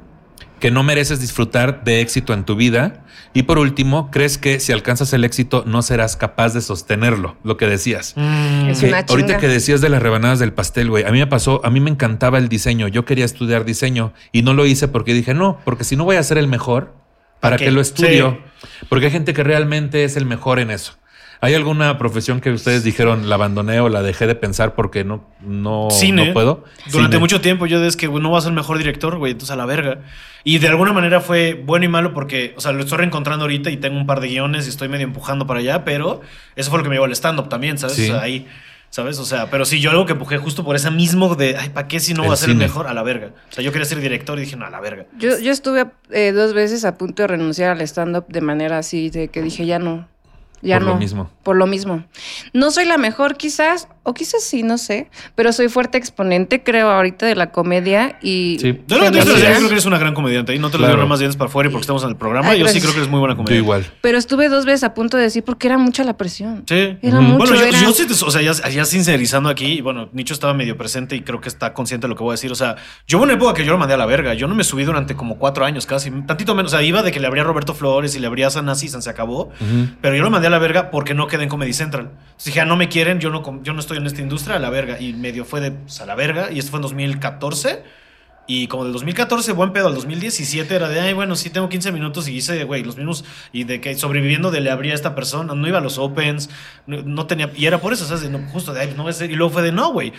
[0.63, 3.03] que no mereces disfrutar de éxito en tu vida.
[3.35, 7.57] Y por último, crees que si alcanzas el éxito no serás capaz de sostenerlo, lo
[7.57, 8.15] que decías.
[8.15, 8.69] Mm.
[8.69, 11.27] Es Que una ahorita que decías de las rebanadas del pastel, güey, a mí me
[11.27, 14.87] pasó, a mí me encantaba el diseño, yo quería estudiar diseño y no lo hice
[14.87, 16.95] porque dije, no, porque si no voy a ser el mejor,
[17.41, 17.71] ¿para ¿Para qué qué?
[17.73, 18.39] lo estudio?
[18.89, 20.93] Porque hay gente que realmente es el mejor en eso.
[21.45, 25.24] ¿Hay alguna profesión que ustedes dijeron la abandoné o la dejé de pensar porque no,
[25.40, 26.28] no, Cine.
[26.28, 26.62] no puedo?
[26.93, 27.18] Durante Cine.
[27.18, 29.57] mucho tiempo yo es que no vas a ser el mejor director, güey, entonces a
[29.57, 30.03] la verga.
[30.45, 33.70] Y de alguna manera fue bueno y malo porque, o sea, lo estoy reencontrando ahorita
[33.70, 36.20] y tengo un par de guiones y estoy medio empujando para allá, pero
[36.55, 37.97] eso fue lo que me llevó al stand-up también, ¿sabes?
[37.97, 38.05] Sí.
[38.05, 38.47] O sea, ahí,
[38.90, 39.18] ¿sabes?
[39.18, 41.88] O sea, pero sí, yo algo que empujé justo por ese mismo de, ay, ¿para
[41.88, 42.62] qué si no El va a ser cine.
[42.62, 42.86] el mejor?
[42.86, 43.32] A la verga.
[43.51, 45.07] O sea, yo quería ser director y dije, no, a la verga.
[45.18, 49.11] Yo, yo estuve eh, dos veces a punto de renunciar al stand-up de manera así,
[49.11, 50.12] de que dije, ya no.
[50.63, 50.93] Ya Por no.
[50.95, 51.31] lo mismo.
[51.43, 52.05] Por lo mismo.
[52.53, 56.89] No soy la mejor, quizás, o quizás sí, no sé, pero soy fuerte exponente, creo,
[56.89, 58.59] ahorita de la comedia y.
[58.61, 58.81] Sí.
[58.87, 59.41] Yo, no, yo yo es.
[59.43, 60.93] creo que eres una gran comediante y no te lo Claro.
[60.93, 62.51] digo nada más bien para afuera y porque estamos en el programa.
[62.51, 63.63] Ay, yo sí creo que eres muy buena Yo comediante.
[63.65, 63.87] igual.
[64.03, 66.63] Pero estuve dos veces a punto de decir porque era mucha la presión.
[66.69, 66.97] Sí.
[67.03, 67.23] Era Ujú.
[67.23, 67.39] mucho.
[67.39, 70.33] Bueno, yo, era- yo sí, te- o sea, ya, ya sincerizando aquí, y bueno, Nicho
[70.35, 72.53] estaba medio presente y creo que está consciente de lo que voy a decir.
[72.53, 72.77] O sea,
[73.09, 74.35] yo hubo una época que yo lo mandé a la verga.
[74.35, 76.73] Yo no me subí durante como cuatro años casi, tantito menos.
[76.73, 78.87] O sea, iba de que le abría a Roberto Flores y le abría a Sanasi
[78.87, 79.51] y se acabó.
[80.01, 82.11] Pero yo lo mandé a la verga porque no quedé en Comedy Central.
[82.13, 84.61] Entonces dije, ah, no me quieren, yo no, yo no estoy en esta industria, a
[84.61, 85.01] la verga.
[85.01, 86.53] Y medio fue de pues, a la verga.
[86.53, 87.83] Y esto fue en 2014.
[88.47, 91.93] Y como del 2014, buen pedo, al 2017 era de, ay, bueno, sí tengo 15
[91.93, 93.25] minutos y hice, güey, los mismos.
[93.53, 96.51] Y de que sobreviviendo de le abría a esta persona, no iba a los Opens,
[96.87, 97.53] no, no tenía.
[97.55, 98.23] Y era por eso, ¿sabes?
[98.23, 99.31] De, no, justo de, ay, no voy a ser.
[99.31, 100.13] Y luego fue de, no, güey.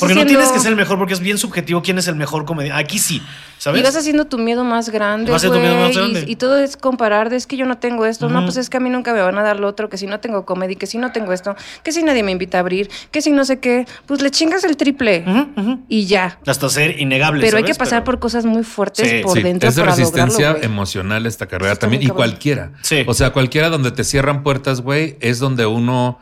[0.00, 2.44] Porque no tienes que ser el mejor, porque es bien subjetivo quién es el mejor
[2.44, 2.82] comediante.
[2.82, 3.22] Aquí sí,
[3.62, 3.80] ¿sabes?
[3.80, 6.32] Y vas haciendo tu miedo más grande, Vas haciendo tu miedo más güey, y- grande.
[6.32, 8.78] Y, todo es comparar, de es que yo no tengo esto, no, pues es que
[8.78, 10.88] a mí nunca me van a dar lo otro, que si no tengo comedy, que
[10.88, 11.54] si no tengo esto,
[11.84, 14.64] que si nadie me invita a abrir, que si no sé qué, pues le chingas
[14.64, 15.24] el triple
[15.88, 16.40] y ya.
[16.44, 17.40] Hasta ser innegable.
[17.44, 19.94] Pero hay que pasar por cosas muy fuertes Sí, por Sí, dentro es de para
[19.94, 22.02] resistencia lograrlo, emocional esta carrera también.
[22.02, 22.16] Y cabrón.
[22.16, 22.72] cualquiera.
[22.82, 23.04] Sí.
[23.06, 26.18] O sea, cualquiera donde te cierran puertas, güey, es donde uno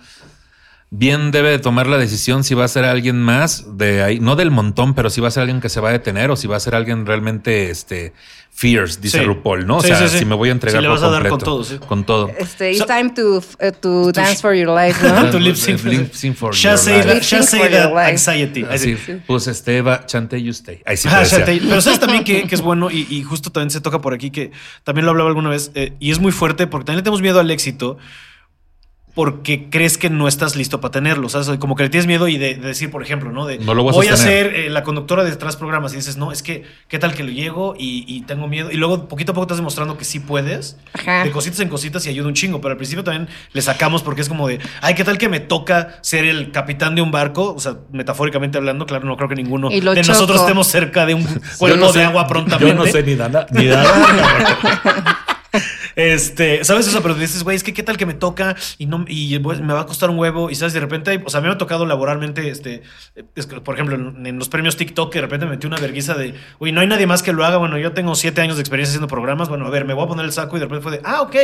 [0.92, 4.34] bien debe de tomar la decisión si va a ser alguien más de ahí, no
[4.34, 6.48] del montón, pero si va a ser alguien que se va a detener o si
[6.48, 8.12] va a ser alguien realmente este
[8.52, 9.24] fierce, dice Sí.
[9.24, 9.76] RuPaul, ¿no?
[9.76, 10.18] O Sí, sea, sí, sí.
[10.18, 11.78] si me voy a entregar Sí, le por vas a dar con todo, sí.
[11.78, 12.28] Con todo.
[12.36, 13.42] Este, it's So- time to, uh,
[13.80, 15.30] to dance for your life, ¿no?
[15.30, 17.22] To lip sync for, Lip sync for Ya your say life.
[17.44, 18.66] say that anxiety.
[18.68, 18.96] Así,
[19.28, 20.82] pues este Eva, chante you stay.
[20.84, 21.38] Ahí sí Ajá, parecía.
[21.38, 21.60] Shantae.
[21.68, 24.30] Pero sabes también que, que es bueno y, y justo también se toca por aquí
[24.32, 24.50] que
[24.82, 27.38] también lo hablaba alguna vez eh, y es muy fuerte porque también le tenemos miedo
[27.38, 27.96] al éxito
[29.20, 31.50] porque crees que no estás listo para tenerlo, ¿sabes?
[31.58, 33.44] Como que le tienes miedo y de, de decir, por ejemplo, ¿no?
[33.44, 35.96] De, No lo voy a voy a ser eh, la conductora de tras programas y
[35.96, 38.70] dices, no, es que, ¿qué tal que lo llego y, y tengo miedo?
[38.70, 41.22] Y luego poquito a poco estás demostrando que sí puedes, Ajá.
[41.24, 44.22] de cositas en cositas y ayuda un chingo, pero al principio también le sacamos porque
[44.22, 47.52] es como de, ay, ¿qué tal que me toca ser el capitán de un barco?
[47.52, 51.24] O sea, metafóricamente hablando, claro, no creo que ninguno de nosotros estemos cerca de un
[51.58, 52.74] cuerpo no sé- de agua prontamente.
[52.74, 55.26] Yo no sé ni nada, ni nada.
[55.96, 57.02] Este, ¿sabes eso?
[57.02, 59.80] Pero dices, güey, es que qué tal que me toca y no y me va
[59.80, 62.82] a costar un huevo y sabes de repente, o sea, me ha tocado laboralmente este
[63.64, 66.34] por ejemplo, en, en los premios TikTok que de repente me metí una verguiza de,
[66.58, 68.90] "Uy, no hay nadie más que lo haga." Bueno, yo tengo siete años de experiencia
[68.92, 70.92] haciendo programas, bueno, a ver, me voy a poner el saco y de repente fue
[70.92, 71.36] de, "Ah, ok.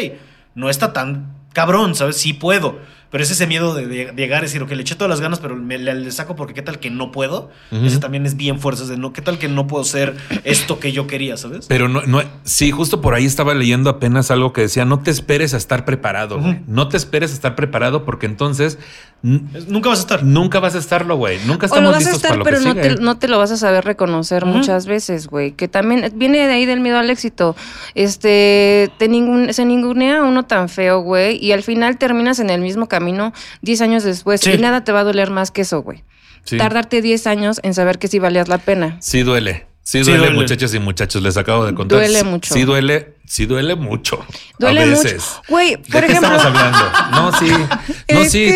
[0.55, 2.17] No está tan cabrón, ¿sabes?
[2.17, 2.79] Sí puedo."
[3.11, 5.57] Pero es ese miedo de, llegar y decir, ok, le eché todas las ganas, pero
[5.57, 7.51] me le, le saco porque qué tal que no puedo.
[7.71, 7.87] Ujú.
[7.87, 10.81] Ese también es bien fuerza, es de no, qué tal que no puedo ser esto
[10.81, 11.67] que yo quería, ¿sabes?
[11.69, 15.11] Pero no, no, sí, justo por ahí estaba leyendo apenas algo que decía, no te
[15.11, 16.41] esperes a estar preparado.
[16.67, 18.79] No te esperes a estar preparado porque entonces
[19.23, 20.23] Nunca vas a estar.
[20.23, 21.39] nunca vas a estarlo, güey.
[21.47, 22.95] Nunca O estamos lo vas a listos estar, para lo pero que no sigue.
[22.97, 25.53] te, no te lo vas a saber reconocer muchas veces, güey.
[25.53, 27.57] Que también viene de ahí del miedo al éxito.
[27.95, 31.43] Este, te ningun- se ningunea a uno tan feo, güey.
[31.45, 34.41] Y al final terminas en el mismo camino 10 años después.
[34.43, 34.53] Sí.
[34.53, 36.05] Y nada te va a doler más que eso, güey.
[36.45, 36.57] Sí.
[36.59, 38.97] Tardarte 10 años en saber que sí valías la pena.
[39.01, 39.67] Sí duele.
[39.89, 40.35] Sí Sí duele, duele.
[40.43, 41.23] muchachos y muchachos.
[41.23, 41.99] Les acabo de contar.
[42.01, 42.53] Duele Sí- mucho.
[42.53, 44.19] Sí duele, sí duele mucho.
[44.59, 45.03] Duele a mucho.
[45.05, 45.25] veces.
[45.49, 46.35] Güey, ¿De por qué ejemplo.
[46.37, 46.91] estamos hablando?
[47.13, 47.47] No, sí.
[48.13, 48.47] No, sí.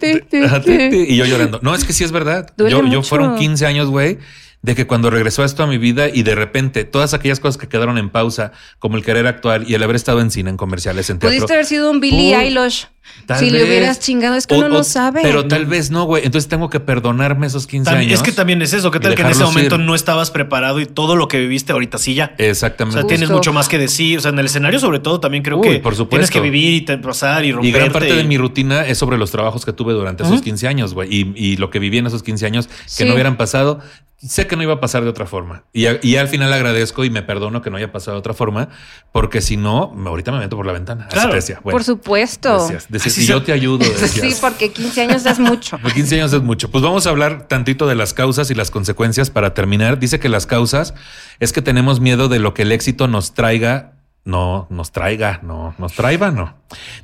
[0.00, 1.60] te- te- te- te- y yo llorando.
[1.62, 2.54] No, es que sí es verdad.
[2.56, 3.02] Duele Yo, yo mucho.
[3.02, 4.16] fueron 15 años, güey,
[4.60, 7.68] de que cuando regresó esto a mi vida y de repente todas aquellas cosas que
[7.68, 11.08] quedaron en pausa, como el querer actuar y el haber estado en cine, en comerciales,
[11.10, 11.28] en teatro.
[11.36, 12.88] Pudiste haber sido un Billy Puh, Eilish.
[13.26, 13.68] tal Si le vez.
[13.68, 15.20] hubieras chingado, es que O- uno no o- sabe.
[15.22, 16.24] Pero tal vez no, güey.
[16.26, 18.20] Entonces tengo que perdonarme esos 15 También- años.
[18.20, 18.90] es que también es eso.
[18.90, 19.80] ¿Qué y tal que en ese momento ir.
[19.80, 22.34] no estabas preparado y todo lo que viviste ahorita sí ya?
[22.38, 23.00] O Exactamente.
[23.00, 24.18] sea, tienes mucho más que decir.
[24.18, 26.10] O sea, en el escenario, sobre todo, también creo Uy, que por supuesto.
[26.10, 27.78] tienes que vivir y te- pasar y Y romperte.
[27.78, 30.94] gran parte de mi rutina es sobre los trabajos que tuve durante esos 15 años,
[30.94, 31.08] güey.
[31.14, 33.04] Y, y lo que viví en esos 15 años que Sí.
[33.04, 33.78] no hubieran pasado,
[34.20, 35.62] sé que no iba a pasar de otra forma.
[35.72, 38.34] Y, a- y al final agradezco y me perdono que no haya pasado de otra
[38.34, 38.68] forma,
[39.12, 41.04] porque si no, me- ahorita me meto por la ventana.
[41.04, 41.30] Así Claro.
[41.30, 41.60] te decía.
[41.62, 42.62] Bueno, Por supuesto.
[42.62, 43.78] decías, decías, y se- yo te ayudo.
[44.00, 44.10] decías.
[44.34, 45.78] Sí, porque 15 años es mucho.
[45.82, 46.70] Por 15 años es mucho.
[46.70, 49.98] Pues vamos a hablar tantito de las causas y las consecuencias para terminar.
[49.98, 50.94] Dice que las causas
[51.38, 53.92] es que tenemos miedo de lo que el éxito nos traiga.
[54.24, 56.54] No, nos traiga, no, nos traiga, no.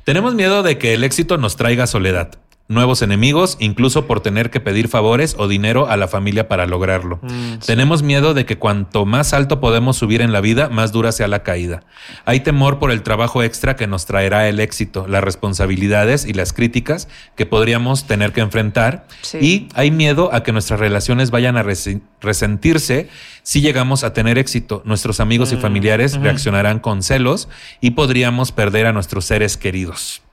[0.03, 2.37] Tenemos miedo de que el éxito nos traiga soledad,
[2.67, 7.19] nuevos enemigos, incluso por tener que pedir favores o dinero a la familia para lograrlo.
[7.63, 11.27] Tenemos miedo de que cuanto más alto podemos subir en la vida, más dura sea
[11.27, 11.83] la caída.
[12.25, 16.53] Hay temor por el trabajo extra que nos traerá el éxito, las responsabilidades y las
[16.53, 19.05] críticas que podríamos tener que enfrentar.
[19.21, 19.37] Sí.
[19.41, 21.65] Y hay miedo a que nuestras relaciones vayan a
[22.21, 23.09] resentirse
[23.43, 24.81] si llegamos a tener éxito.
[24.85, 27.47] Nuestros amigos y familiares reaccionarán con celos
[27.79, 30.24] y podríamos perder a nuestros seres queridos.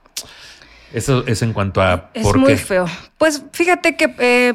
[0.93, 2.57] Eso es en cuanto a Es por muy qué.
[2.57, 2.85] feo.
[3.17, 4.53] Pues fíjate que eh,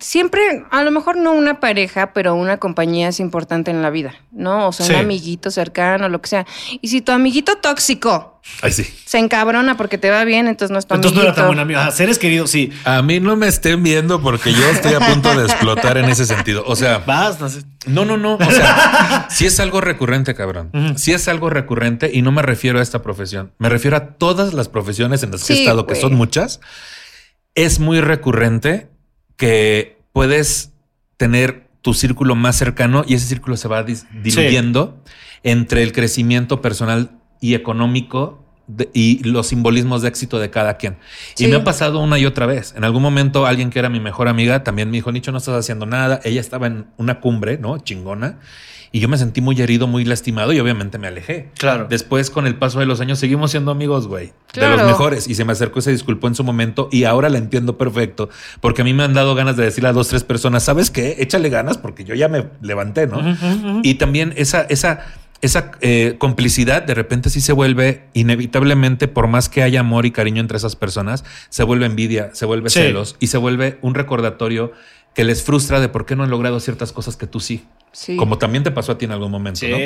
[0.00, 4.14] siempre, a lo mejor no una pareja, pero una compañía es importante en la vida,
[4.32, 4.68] ¿no?
[4.68, 4.92] O sea, Sí.
[4.92, 6.46] un amiguito cercano, lo que sea.
[6.80, 8.84] Y si tu amiguito tóxico Ay, sí.
[9.06, 11.58] se encabrona porque te va bien, entonces no es tu Entonces no era tan buen
[11.60, 11.78] amigo.
[11.80, 12.72] Ajá, seres queridos, sí.
[12.84, 16.26] A mí no me estén viendo porque yo estoy a punto de explotar en ese
[16.26, 16.64] sentido.
[16.66, 17.62] O sea, Vas, no sé.
[17.86, 18.34] No, no, no.
[18.34, 20.70] O sea, si es algo recurrente, cabrón.
[20.96, 23.52] Si es algo recurrente y no me refiero a esta profesión.
[23.58, 26.60] Me refiero a todas las profesiones en las que he estado, que son muchas.
[27.54, 28.88] Es muy recurrente
[29.36, 30.72] que puedes
[31.16, 35.02] tener tu círculo más cercano y ese círculo se va diluyendo
[35.42, 37.10] entre el crecimiento personal
[37.40, 40.96] y económico de- y los simbolismos de éxito de cada quien.
[41.36, 41.48] Y Sí.
[41.48, 42.72] me ha pasado una y otra vez.
[42.76, 45.54] En algún momento alguien que era mi mejor amiga también me dijo, Nicho, no estás
[45.56, 46.20] haciendo nada.
[46.24, 47.76] Ella estaba en una cumbre, ¿no?
[47.78, 48.38] Chingona.
[48.94, 51.50] Y yo me sentí muy herido, muy lastimado y obviamente me alejé.
[51.58, 51.88] Claro.
[51.90, 54.32] Después, con el paso de los años, seguimos siendo amigos, güey.
[54.54, 55.26] De los mejores.
[55.26, 58.28] Y se me acercó y se disculpó en su momento y ahora la entiendo perfecto.
[58.60, 61.16] Porque a mí me han dado ganas de decirle a dos, tres personas, ¿sabes qué?
[61.18, 63.20] Échale ganas porque yo ya me levanté, ¿no?
[63.82, 65.00] Y también esa, esa,
[65.42, 70.12] esa eh, complicidad de repente sí se vuelve inevitablemente, por más que haya amor y
[70.12, 72.78] cariño entre esas personas, se vuelve envidia, se vuelve Sí.
[72.78, 74.70] celos y se vuelve un recordatorio
[75.16, 77.64] que les frustra de por qué no han logrado ciertas cosas que tú sí.
[77.94, 78.16] Sí.
[78.16, 79.68] Como también te pasó a ti en algún momento, Sí.
[79.70, 79.76] ¿no?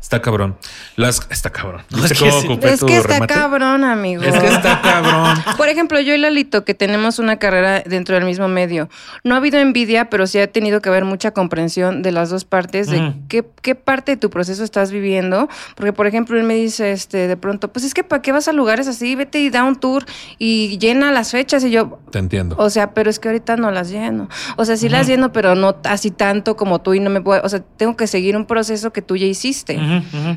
[0.00, 0.56] Está cabrón.
[0.96, 1.82] Las, está cabrón.
[1.90, 2.48] No Es que sí.
[2.62, 3.34] Es que está remate.
[3.34, 4.22] cabrón, amigo.
[4.22, 5.36] Es que está cabrón.
[5.56, 8.88] Por ejemplo, yo y Lalito, que tenemos una carrera dentro del mismo medio,
[9.24, 12.44] no ha habido envidia, pero sí ha tenido que haber mucha comprensión de las dos
[12.44, 15.48] partes, de qué, qué parte de tu proceso estás viviendo.
[15.76, 18.48] Porque, por ejemplo, él me dice este, de pronto, pues es que ¿para qué vas
[18.48, 19.14] a lugares así?
[19.14, 20.04] Vete y da un tour
[20.38, 21.62] y llena las fechas.
[21.64, 22.56] Y yo, Te entiendo.
[22.58, 24.28] o sea, pero es que ahorita no las lleno.
[24.56, 27.42] O sea, sí las lleno, pero no así tanto como tú y no me puedo,
[27.50, 29.76] sea, tengo que seguir un proceso que tú ya hiciste.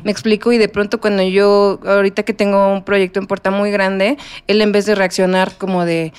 [0.04, 3.70] Me explico y de pronto cuando yo, ahorita que tengo un proyecto en puerta muy
[3.70, 6.12] grande, él en vez de reaccionar como de,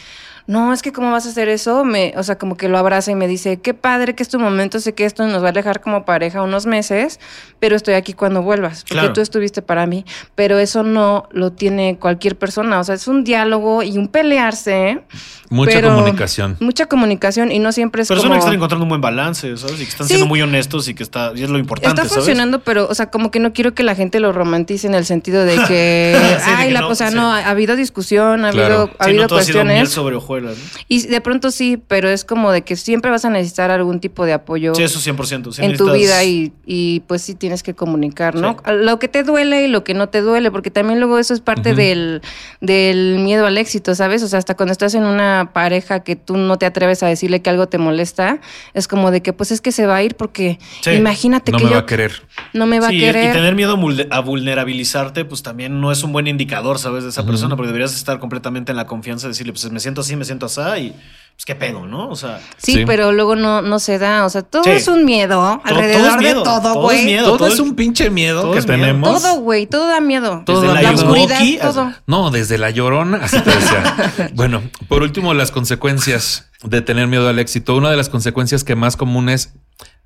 [0.48, 3.12] no, es que cómo vas a hacer eso, me, o sea, como que lo abraza
[3.12, 5.50] y me dice, qué padre que es tu momento, sé que esto nos va a
[5.50, 7.20] alejar como pareja unos meses,
[7.60, 9.14] pero estoy aquí cuando vuelvas, porque Claro.
[9.14, 13.24] tú estuviste para mí, pero eso no lo tiene cualquier persona, o sea, es un
[13.24, 15.02] diálogo y un pelearse.
[15.50, 16.58] Mucha comunicación.
[16.60, 18.34] Mucha comunicación y no siempre es Pero como...
[18.34, 19.76] que están encontrando un buen balance, ¿sabes?
[19.76, 20.14] Y que están Sí.
[20.14, 22.14] siendo muy honestos y que está, y es lo importante, Está ¿sabes?
[22.26, 25.06] funcionando, pero, o sea, como que no quiero que la gente lo romantice en el
[25.06, 26.16] sentido de que,
[26.46, 27.16] Sí, de ay, que la, no, o sea, sí.
[27.16, 28.76] no, ha habido discusión, ha Claro.
[28.76, 29.90] habido, ha habido no todo ha sido miel cuestiones.
[29.94, 30.52] sobre ¿no?
[30.88, 34.26] Y de pronto sí, pero es como de que siempre vas a necesitar algún tipo
[34.26, 35.52] de apoyo Sí, eso 100%.
[35.54, 38.54] sí en tu vida y, y, pues sí tienes que comunicar, ¿no?
[38.66, 38.72] Sí.
[38.74, 41.40] Lo que te duele y lo que no te duele, porque también luego eso es
[41.42, 42.22] parte del,
[42.62, 44.24] del miedo al éxito, ¿sabes?
[44.24, 47.42] O sea, hasta cuando estás en una pareja que tú no te atreves a decirle
[47.42, 48.40] que algo te molesta,
[48.74, 50.92] es como de que pues es que se va a ir porque Sí.
[50.92, 52.24] imagínate No que me yo va a querer.
[52.54, 53.30] no me va Sí, a querer.
[53.30, 57.04] Y tener miedo a vulne- a vulnerabilizarte, pues también no es un buen indicador, ¿sabes?
[57.04, 60.02] De esa persona, porque deberías estar completamente en la confianza de decirle, pues me siento
[60.02, 60.90] así, me siento así, y
[61.36, 62.08] pues qué pedo, ¿no?
[62.10, 62.84] O sea, Sí, Sí.
[62.86, 64.24] pero luego no, no se da.
[64.26, 64.70] O sea, todo Sí.
[64.72, 67.00] es un miedo todo alrededor miedo, de todo, todo güey.
[67.00, 67.26] es miedo.
[67.26, 69.22] Todo, todo es un pinche miedo todo que tenemos.
[69.22, 70.44] Todo, güey, todo da miedo.
[70.46, 71.04] Todo desde da la miedo.
[71.04, 71.94] oscuridad, Yudoki, todo.
[72.08, 74.32] No, desde la llorona, así te decía.
[74.34, 77.76] bueno, por último, las consecuencias de tener miedo al éxito.
[77.76, 79.54] Una de las consecuencias que más comunes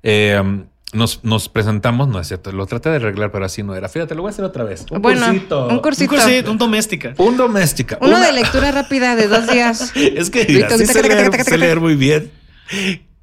[0.02, 0.42] eh,
[0.92, 3.88] nos, nos presentamos, no es cierto, lo traté de arreglar, pero así no era.
[3.88, 4.84] Fíjate, lo voy a hacer otra vez.
[4.90, 5.66] Un Bueno, cursito.
[5.66, 6.10] un un cursito.
[6.14, 7.14] cursito, un doméstica.
[7.18, 7.98] Un doméstica.
[8.00, 9.92] Uno Una- de lectura rápida de dos días.
[9.94, 12.30] Es que mira, sí sé leer, sé muy bien,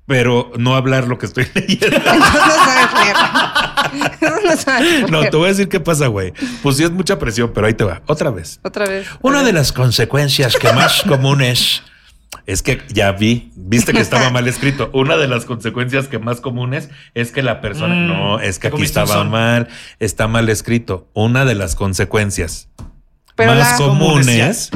[0.06, 1.88] pero no hablar lo que estoy leyendo.
[1.98, 3.16] No sabes leer.
[4.22, 5.32] Eso no sabes No, leer.
[5.32, 6.34] te voy a decir qué pasa, güey.
[6.64, 8.02] Pues sí es mucha presión, pero ahí te va.
[8.08, 8.60] Otra vez.
[8.64, 9.08] Otra vez.
[9.22, 11.84] Una de las consecuencias que más comunes es
[12.64, 14.90] que ya vi, viste que estaba mal escrito.
[14.94, 18.68] Una de las consecuencias que más comunes es que la persona Mm, no, es que
[18.68, 19.68] aquí estaba mal,
[20.00, 21.10] está mal escrito.
[21.14, 22.70] Una de las consecuencias
[23.38, 24.72] Pero más la- comunes.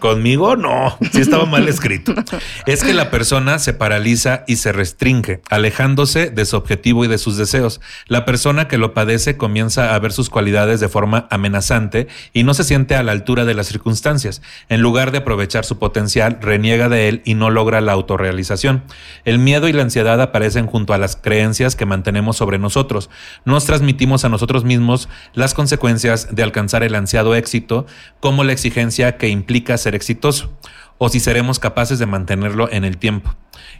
[0.00, 2.12] Conmigo no, sí estaba mal escrito.
[2.66, 7.18] Es que la persona se paraliza y se restringe, alejándose de su objetivo y de
[7.18, 7.80] sus deseos.
[8.08, 12.52] La persona que lo padece comienza a ver sus cualidades de forma amenazante y no
[12.54, 14.42] se siente a la altura de las circunstancias.
[14.68, 18.82] En lugar de aprovechar su potencial, reniega de él y no logra la autorrealización.
[19.24, 23.08] El miedo y la ansiedad aparecen junto a las creencias que mantenemos sobre nosotros.
[23.44, 27.73] Nos transmitimos a nosotros mismos las consecuencias de alcanzar el ansiado éxito,
[28.20, 30.52] como la exigencia que implica ser exitoso,
[30.98, 33.34] o si seremos capaces de mantenerlo en el tiempo.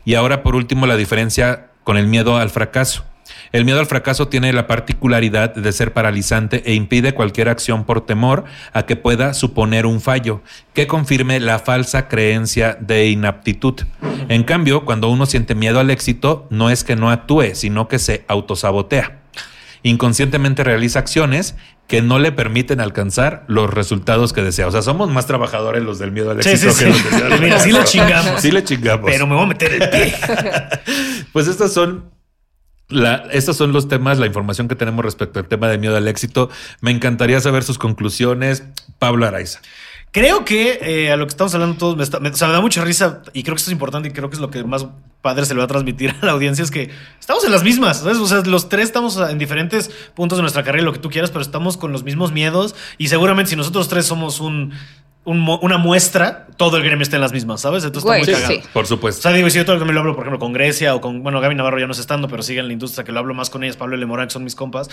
[0.05, 3.05] Y ahora, por último, la diferencia con el miedo al fracaso.
[3.53, 8.05] El miedo al fracaso tiene la particularidad de ser paralizante e impide cualquier acción por
[8.05, 10.43] temor a que pueda suponer un fallo
[10.73, 13.81] que confirme la falsa creencia de inaptitud.
[14.29, 17.99] En cambio, cuando uno siente miedo al éxito, no es que no actúe, sino que
[17.99, 19.24] se autosabotea.
[19.85, 21.55] Inconscientemente realiza acciones
[21.87, 24.67] que no le permiten alcanzar los resultados que desea.
[24.67, 27.05] O sea, somos más trabajadores los del miedo al Sí, éxito sí, que sí.
[27.11, 28.41] los del Mira, sí le chingamos.
[28.41, 29.09] Sí le chingamos.
[29.11, 30.15] Pero me voy a meter el pie.
[31.33, 32.11] Pues estas son
[32.89, 36.07] la, estos son los temas, la información que tenemos respecto al tema de miedo al
[36.09, 36.49] éxito.
[36.81, 38.63] Me encantaría saber sus conclusiones.
[38.99, 39.61] Pablo Araiza.
[40.15, 42.85] Creo que eh, a lo que estamos hablando todos, me, o sea, me da mucha
[42.85, 44.87] risa y creo que esto es importante y creo que es lo que más
[45.21, 46.89] padre se le va a transmitir a la audiencia, es que
[47.19, 48.19] estamos en las mismas, ¿sabes?
[48.19, 51.33] O sea, los tres estamos en diferentes puntos de nuestra carrera, lo que tú quieras,
[51.33, 54.73] pero estamos con los mismos miedos y seguramente si nosotros tres somos un,
[55.25, 57.83] un una muestra, todo el gremio está en las mismas, ¿sabes?
[57.85, 58.63] Entonces Güey, está muy sí, cagado.
[58.63, 58.69] sí.
[58.73, 59.23] Por O supuesto.
[59.23, 60.95] sea, digo, y si yo todo lo que me lo hablo, por ejemplo, con Grecia
[60.95, 63.11] o con, bueno, Gaby Navarro ya no está estando, pero sigue en la industria, que
[63.13, 64.05] lo hablo más con ellas, Pablo L.
[64.07, 64.89] Morán, que son mis compas,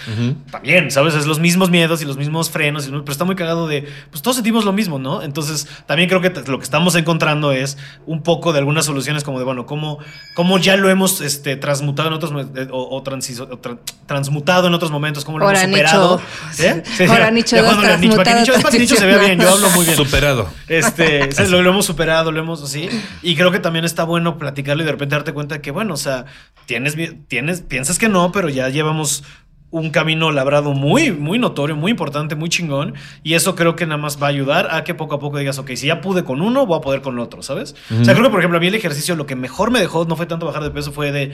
[0.52, 1.14] también, ¿sabes?
[1.16, 4.22] Es los mismos miedos y los mismos frenos, y- pero está muy cagado de, pues
[4.22, 5.22] todos sentimos lo mismo, ¿no?
[5.22, 9.38] Entonces, también creo que lo que estamos encontrando es un poco de algunas soluciones como
[9.38, 10.00] de, bueno, cómo,
[10.36, 13.78] cómo ya lo hemos este, transmutado en otros, eh, o, o transiso- o tra-
[14.08, 16.22] transmutado en otros momentos, cómo lo Ahora, hemos superado.
[16.52, 16.64] Nicho.
[16.64, 16.84] ¿Eh?
[16.98, 18.22] Sí, Ahora, Nicho ya dos para que Nicho,
[18.54, 19.96] es para que Nicho se vea bien, yo hablo muy bien.
[20.22, 20.50] Superado.
[20.68, 22.90] Este, lo, lo hemos superado, lo hemos así.
[23.24, 25.98] Y creo que también está bueno platicarlo y de repente darte cuenta que, bueno, o
[25.98, 26.26] sea,
[26.68, 26.96] tienes,
[27.28, 29.24] tienes, piensas que no, pero ya llevamos
[29.72, 32.94] un camino labrado muy, muy notorio, muy importante, muy chingón.
[33.24, 35.58] Y eso creo que nada más va a ayudar a que poco a poco digas,
[35.58, 37.76] ok, si ya pude con uno, voy a poder con otro, ¿sabes?
[37.90, 40.06] O sea, creo que, por ejemplo, a mí el ejercicio lo que mejor me dejó
[40.06, 41.32] no fue tanto bajar de peso, fue de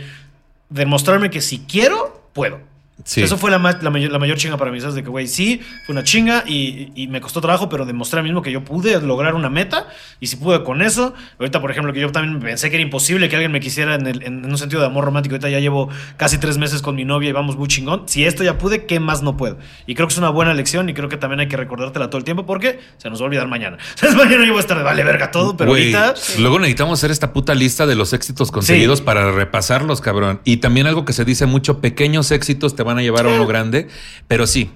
[0.70, 2.60] demostrarme que si quiero, puedo.
[3.04, 3.22] Sí.
[3.22, 4.96] Eso fue la, ma- la mayor, la mayor chinga para mí, ¿sabes?
[4.96, 8.24] De que, güey, sí, fue una chinga y, y me costó trabajo, pero demostré a
[8.24, 9.88] mí mismo que yo pude lograr una meta
[10.20, 11.14] y si pude con eso.
[11.40, 14.08] Ahorita, por ejemplo, que yo también pensé que era imposible que alguien me quisiera en,
[14.08, 15.36] el- en- un sentido de amor romántico.
[15.36, 18.04] Ahorita ya llevo casi tres meses con mi novia y vamos muy chingón.
[18.08, 19.58] Si esto ya pude, ¿qué más no puedo?
[19.86, 22.18] Y creo que es una buena lección y creo que también hay que recordártela todo
[22.18, 23.78] el tiempo porque se nos va a olvidar mañana.
[23.96, 24.16] ¿Sabes?
[24.16, 26.16] Mañana yo voy a estar de vale verga todo, pero ahorita.
[26.40, 29.06] Luego necesitamos hacer esta puta lista de los éxitos conseguidos Sí.
[29.06, 30.42] para repasarlos, cabrón.
[30.44, 33.46] Y también algo que se dice mucho, pequeños éxitos te van a llevar a uno
[33.48, 33.88] grande.
[34.28, 34.72] Pero sí,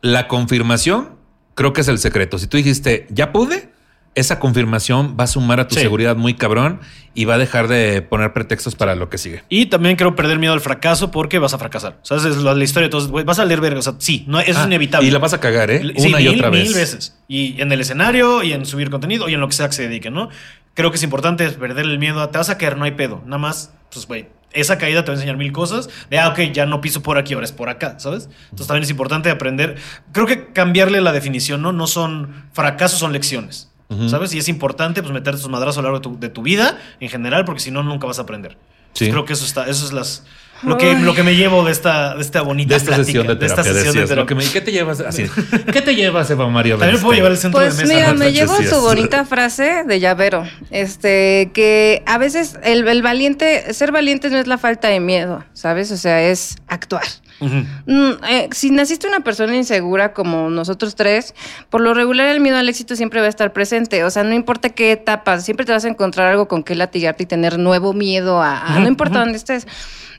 [0.00, 1.10] la confirmación
[1.54, 2.38] creo que es el secreto.
[2.38, 3.70] Si tú dijiste, ya pude,
[4.14, 5.82] esa confirmación va a sumar a tu Sí.
[5.82, 6.80] seguridad muy cabrón
[7.14, 9.44] y va a dejar de poner pretextos para lo que sigue.
[9.48, 11.98] Y también quiero perder miedo al fracaso porque vas a fracasar.
[12.02, 12.24] ¿Sabes?
[12.24, 13.78] Es la, la historia güey, vas a leer verga.
[13.78, 15.06] O sea, sí, no, eso Ah, es inevitable.
[15.06, 15.80] Y la vas a cagar, ¿eh?
[15.96, 16.64] Sí, Una y mil, otra vez.
[16.64, 17.16] Mil veces.
[17.28, 19.82] Y en el escenario, y en subir contenido, y en lo que sea que se
[19.84, 20.28] dedique, ¿no?
[20.74, 22.20] Creo que es importante perder el miedo.
[22.20, 23.22] a, Te vas a caer, no hay pedo.
[23.26, 25.88] Nada más, pues, güey, esa caída te va a enseñar mil cosas.
[26.10, 28.28] De, ah, ok, ya no piso por aquí, ahora es por acá, ¿sabes?
[28.44, 29.76] Entonces también es importante aprender.
[30.12, 31.72] Creo que cambiarle la definición, ¿no?
[31.72, 33.68] No son fracasos, son lecciones.
[34.06, 34.32] ¿Sabes?
[34.34, 36.78] Y es importante pues meter tus madrazos a lo largo de tu, de tu vida
[37.00, 38.52] en general, porque si no, nunca vas a aprender.
[38.52, 39.10] Entonces, Sí.
[39.10, 40.24] creo que eso está, eso es las,
[40.62, 43.26] lo, que, lo que me llevo de esta, de esta bonita De esta plática, sesión
[43.26, 44.46] de terapia, esta sesión de decías, lo que terapia.
[44.48, 45.00] me- ¿Qué te llevas?
[45.00, 45.24] Así,
[45.72, 46.76] ¿Qué te llevas, Eva María?
[46.76, 47.94] También puedo llevar el centro Pues de mesa.
[47.94, 53.72] mira, me llevo tu bonita frase de llavero, este, que a veces el, el valiente,
[53.74, 55.90] ser valiente no es la falta de miedo, ¿sabes?
[55.92, 57.04] O sea, es actuar.
[57.42, 61.34] Mm, eh, si naciste una persona insegura como nosotros tres,
[61.70, 64.04] por lo regular el miedo al éxito siempre va a estar presente.
[64.04, 67.22] O sea, no importa qué etapa, siempre te vas a encontrar algo con que latigarte
[67.22, 69.66] y tener nuevo miedo a, a- no importa dónde estés.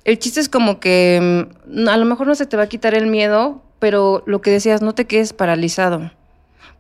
[0.04, 2.96] El chiste es como que mm, a lo mejor no se te va a quitar
[2.96, 6.12] el miedo, pero lo que decías, no te quedes paralizado.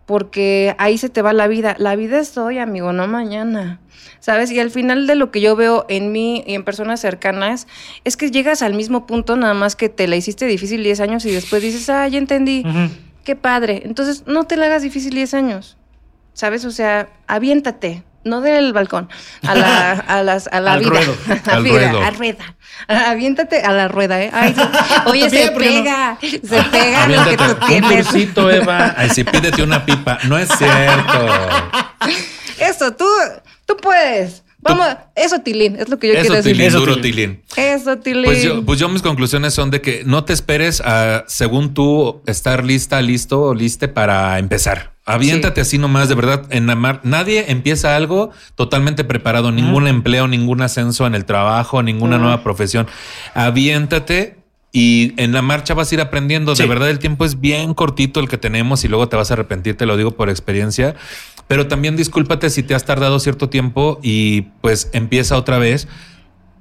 [0.05, 1.75] Porque ahí se te va la vida.
[1.77, 3.79] La vida es hoy, amigo, no mañana.
[4.19, 4.51] ¿Sabes?
[4.51, 7.67] Y al final de lo que yo veo en mí y en personas cercanas,
[8.03, 11.25] es que llegas al mismo punto, nada más que te la hiciste difícil 10 años
[11.25, 12.63] y después dices, ah, ya entendí,
[13.23, 13.83] qué padre.
[13.85, 15.77] Entonces, no te la hagas difícil 10 años.
[16.33, 16.65] ¿Sabes?
[16.65, 18.03] O sea, aviéntate.
[18.23, 19.09] No del balcón,
[19.47, 20.89] a la, a las, a la Al vida.
[20.91, 21.15] ruedo.
[21.27, 22.01] A la Al vida, ruedo.
[22.05, 22.55] a rueda.
[22.87, 24.29] Aviéntate a la rueda, ¿eh?
[24.33, 24.55] Ay,
[25.07, 28.93] oye, se pega, se pega lo que Aviéntate tú un cursito, Eva.
[28.97, 30.19] Ay, sí, pídete una pipa.
[30.27, 31.27] No es cierto.
[32.59, 33.05] Eso, tú,
[33.65, 34.43] tú puedes.
[34.63, 36.51] Vamos, eso, Tilín, es lo que yo quiero Eso, decir.
[36.51, 37.41] Tilín, Eso, duro, Tilín.
[37.41, 37.43] Tilín.
[37.55, 38.25] Eso, Tilín.
[38.25, 42.21] Pues yo, pues yo mis conclusiones son de que no te esperes a, según tú,
[42.27, 44.90] estar lista, listo o liste para empezar.
[45.05, 47.01] Aviéntate así nomás, de verdad, en la mar.
[47.03, 52.87] Nadie empieza algo totalmente preparado, ningún empleo, ningún ascenso en el trabajo, ninguna nueva profesión.
[53.33, 54.37] Aviéntate
[54.71, 56.55] y en la marcha vas a ir aprendiendo.
[56.55, 56.61] Sí.
[56.61, 59.33] De verdad, el tiempo es bien cortito el que tenemos y luego te vas a
[59.33, 60.95] arrepentir, te lo digo por experiencia.
[61.47, 65.87] Pero también discúlpate si te has tardado cierto tiempo y pues empieza otra vez.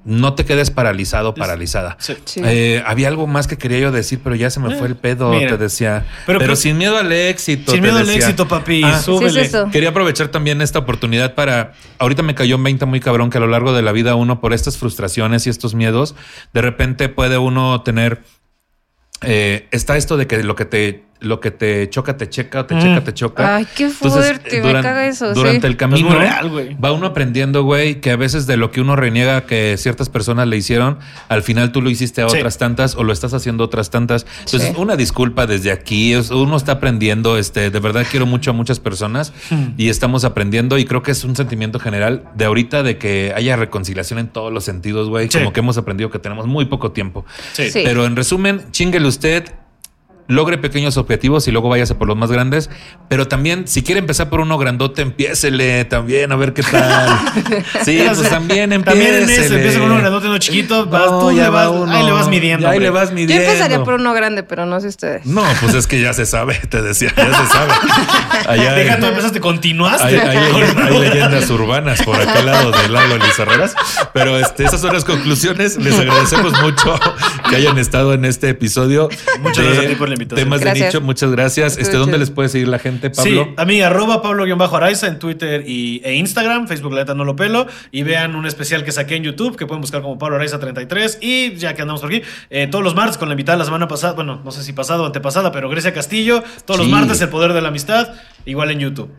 [0.02, 1.96] No te quedes paralizado, paralizada.
[2.00, 2.14] Sí.
[2.24, 2.40] Sí.
[2.42, 4.96] Eh, había algo más que quería yo decir, pero ya se me Eh, fue el
[4.96, 5.50] pedo, mira.
[5.50, 6.06] te decía.
[6.26, 7.72] Pero sin miedo al éxito.
[7.72, 8.20] Sin te miedo al decía.
[8.22, 8.82] éxito, papi.
[8.82, 9.54] Ah, Sí, es.
[9.70, 11.72] Quería aprovechar también esta oportunidad para.
[11.98, 14.40] Ahorita me cayó en 20 muy cabrón que a lo largo de la vida uno,
[14.40, 16.14] por estas frustraciones y estos miedos,
[16.54, 18.22] de repente puede uno tener.
[19.22, 22.64] eh, está esto de que lo que te lo que te choca, te checa, o
[22.66, 22.80] te Mm.
[22.80, 23.56] checa, te choca.
[23.56, 25.34] Ay, qué Entonces, fuerte, me duran- caga eso.
[25.34, 25.66] Durante sí.
[25.66, 26.74] el camino Es real, güey.
[26.74, 30.48] va uno aprendiendo, güey, que a veces de lo que uno reniega que ciertas personas
[30.48, 30.98] le hicieron,
[31.28, 32.36] al final tú lo hiciste a Sí.
[32.38, 34.26] otras tantas o lo estás haciendo a otras tantas.
[34.44, 34.74] Entonces, Sí.
[34.80, 36.14] una disculpa desde aquí.
[36.14, 39.74] es- Uno está aprendiendo, este, de verdad quiero mucho a muchas personas Hmm.
[39.76, 43.56] y estamos aprendiendo y creo que es un sentimiento general de ahorita de que haya
[43.56, 45.28] reconciliación en todos los sentidos, güey.
[45.30, 45.38] Sí.
[45.38, 47.24] Como que hemos aprendido que tenemos muy poco tiempo.
[47.52, 47.70] Sí.
[47.70, 47.82] Sí.
[47.84, 49.44] Pero en resumen, chinguele usted,
[50.30, 52.70] logre pequeños objetivos y luego váyase por los más grandes.
[53.08, 57.18] Pero también, si quiere empezar por uno grandote, empiésele también a ver qué tal.
[57.84, 59.04] Sí, pues también empiésele.
[59.10, 61.66] También en eso, empieza con uno grandote, uno chiquito, vas, No, tú ya le vas,
[61.66, 61.92] va uno.
[61.92, 62.66] ahí le vas midiendo.
[62.66, 63.44] Ya ahí le vas Yo midiendo.
[63.44, 65.26] empezaría por uno grande, pero no sé ustedes.
[65.26, 67.72] No, pues es que ya se sabe, te decía, ya se sabe.
[68.48, 70.04] Allá Deja, tú empezaste, continuaste.
[70.04, 70.38] hay- hay-
[70.88, 73.74] hay leyendas urbanas por aquel lado del lago Lizarreras.
[74.12, 75.76] Pero este, esas son las conclusiones.
[75.76, 76.98] Les agradecemos mucho
[77.48, 79.08] que hayan estado en este episodio.
[79.40, 80.44] Muchas de gracias a ti por la invitación.
[80.44, 81.78] Temas de nicho, muchas gracias.
[81.78, 83.44] Este, ¿Dónde les puede seguir la gente, Pablo?
[83.44, 87.36] Sí, a mí, arroba Pablo-Araiza en Twitter y, e Instagram, Facebook la neta no lo
[87.36, 87.66] pelo.
[87.90, 91.18] Y vean un especial que saqué en YouTube que pueden buscar como Pablo Araiza 33.
[91.20, 93.88] Y ya que andamos por aquí, eh, todos los martes con la invitada la semana
[93.88, 97.28] pasada, bueno, no sé si pasado o antepasada, pero Grecia Castillo, todos los martes El
[97.28, 98.08] Poder de la Amistad,
[98.44, 99.10] igual en YouTube.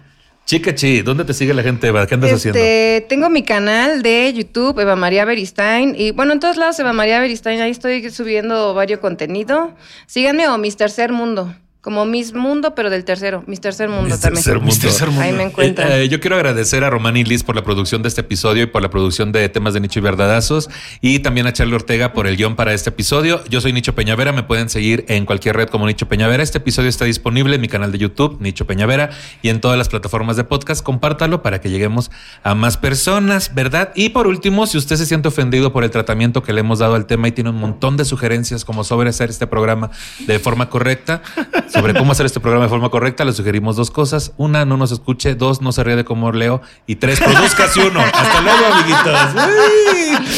[0.52, 2.06] Chica Chi, ¿dónde te sigue la gente, Eva?
[2.06, 2.60] ¿Qué andas haciendo?
[2.60, 5.96] Este, tengo mi canal de YouTube, Eva María Beristain.
[5.98, 7.62] Y bueno, en todos lados, Eva María Beristain.
[7.62, 9.74] Ahí estoy subiendo varios contenido.
[10.08, 11.56] Síganme o Mis Tercer Mundo.
[11.82, 13.44] Como Miss Mundo, pero del tercero.
[13.48, 14.36] Mis tercer mundo Mis también.
[14.36, 14.68] tercer mundo.
[14.68, 15.24] Mis tercer mundo.
[15.24, 15.92] Ahí me encuentran.
[15.92, 18.62] Eh, eh, yo quiero agradecer a Román y Liz por la producción de este episodio
[18.62, 20.70] y por la producción de temas de Nicho y Verdadazos.
[21.02, 23.44] Y también a Charlie Ortega por el guion para este episodio.
[23.50, 24.32] Yo soy Nicho Peñavera.
[24.32, 26.44] Me pueden seguir en cualquier red como Nicho Peñavera.
[26.44, 29.10] Este episodio está disponible en mi canal de YouTube, Nicho Peñavera,
[29.42, 30.84] y en todas las plataformas de podcast.
[30.84, 32.12] Compártalo para que lleguemos
[32.44, 33.92] a más personas, ¿verdad?
[33.96, 36.94] Y por último, si usted se siente ofendido por el tratamiento que le hemos dado
[36.94, 39.90] al tema y tiene un montón de sugerencias como sobre hacer este programa
[40.28, 41.24] de forma correcta,
[41.72, 44.34] sobre cómo hacer este programa de forma correcta, le sugerimos dos cosas.
[44.38, 45.36] Una, no nos escuche.
[45.36, 46.62] Dos, no se ríe de cómo leo.
[46.88, 48.02] Y tres, produzcase uno.
[48.02, 49.20] Hasta luego, amiguitos.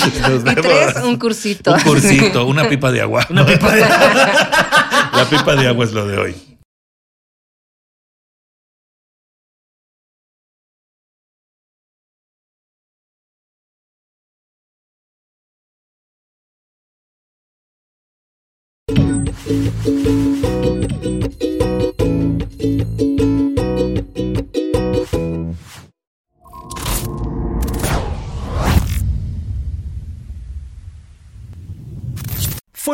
[0.06, 1.74] Y tres, un cursito.
[1.74, 3.26] Un cursito, una pipa de agua.
[3.30, 3.82] Una pipa de.
[3.82, 6.53] La pipa de agua es lo de hoy.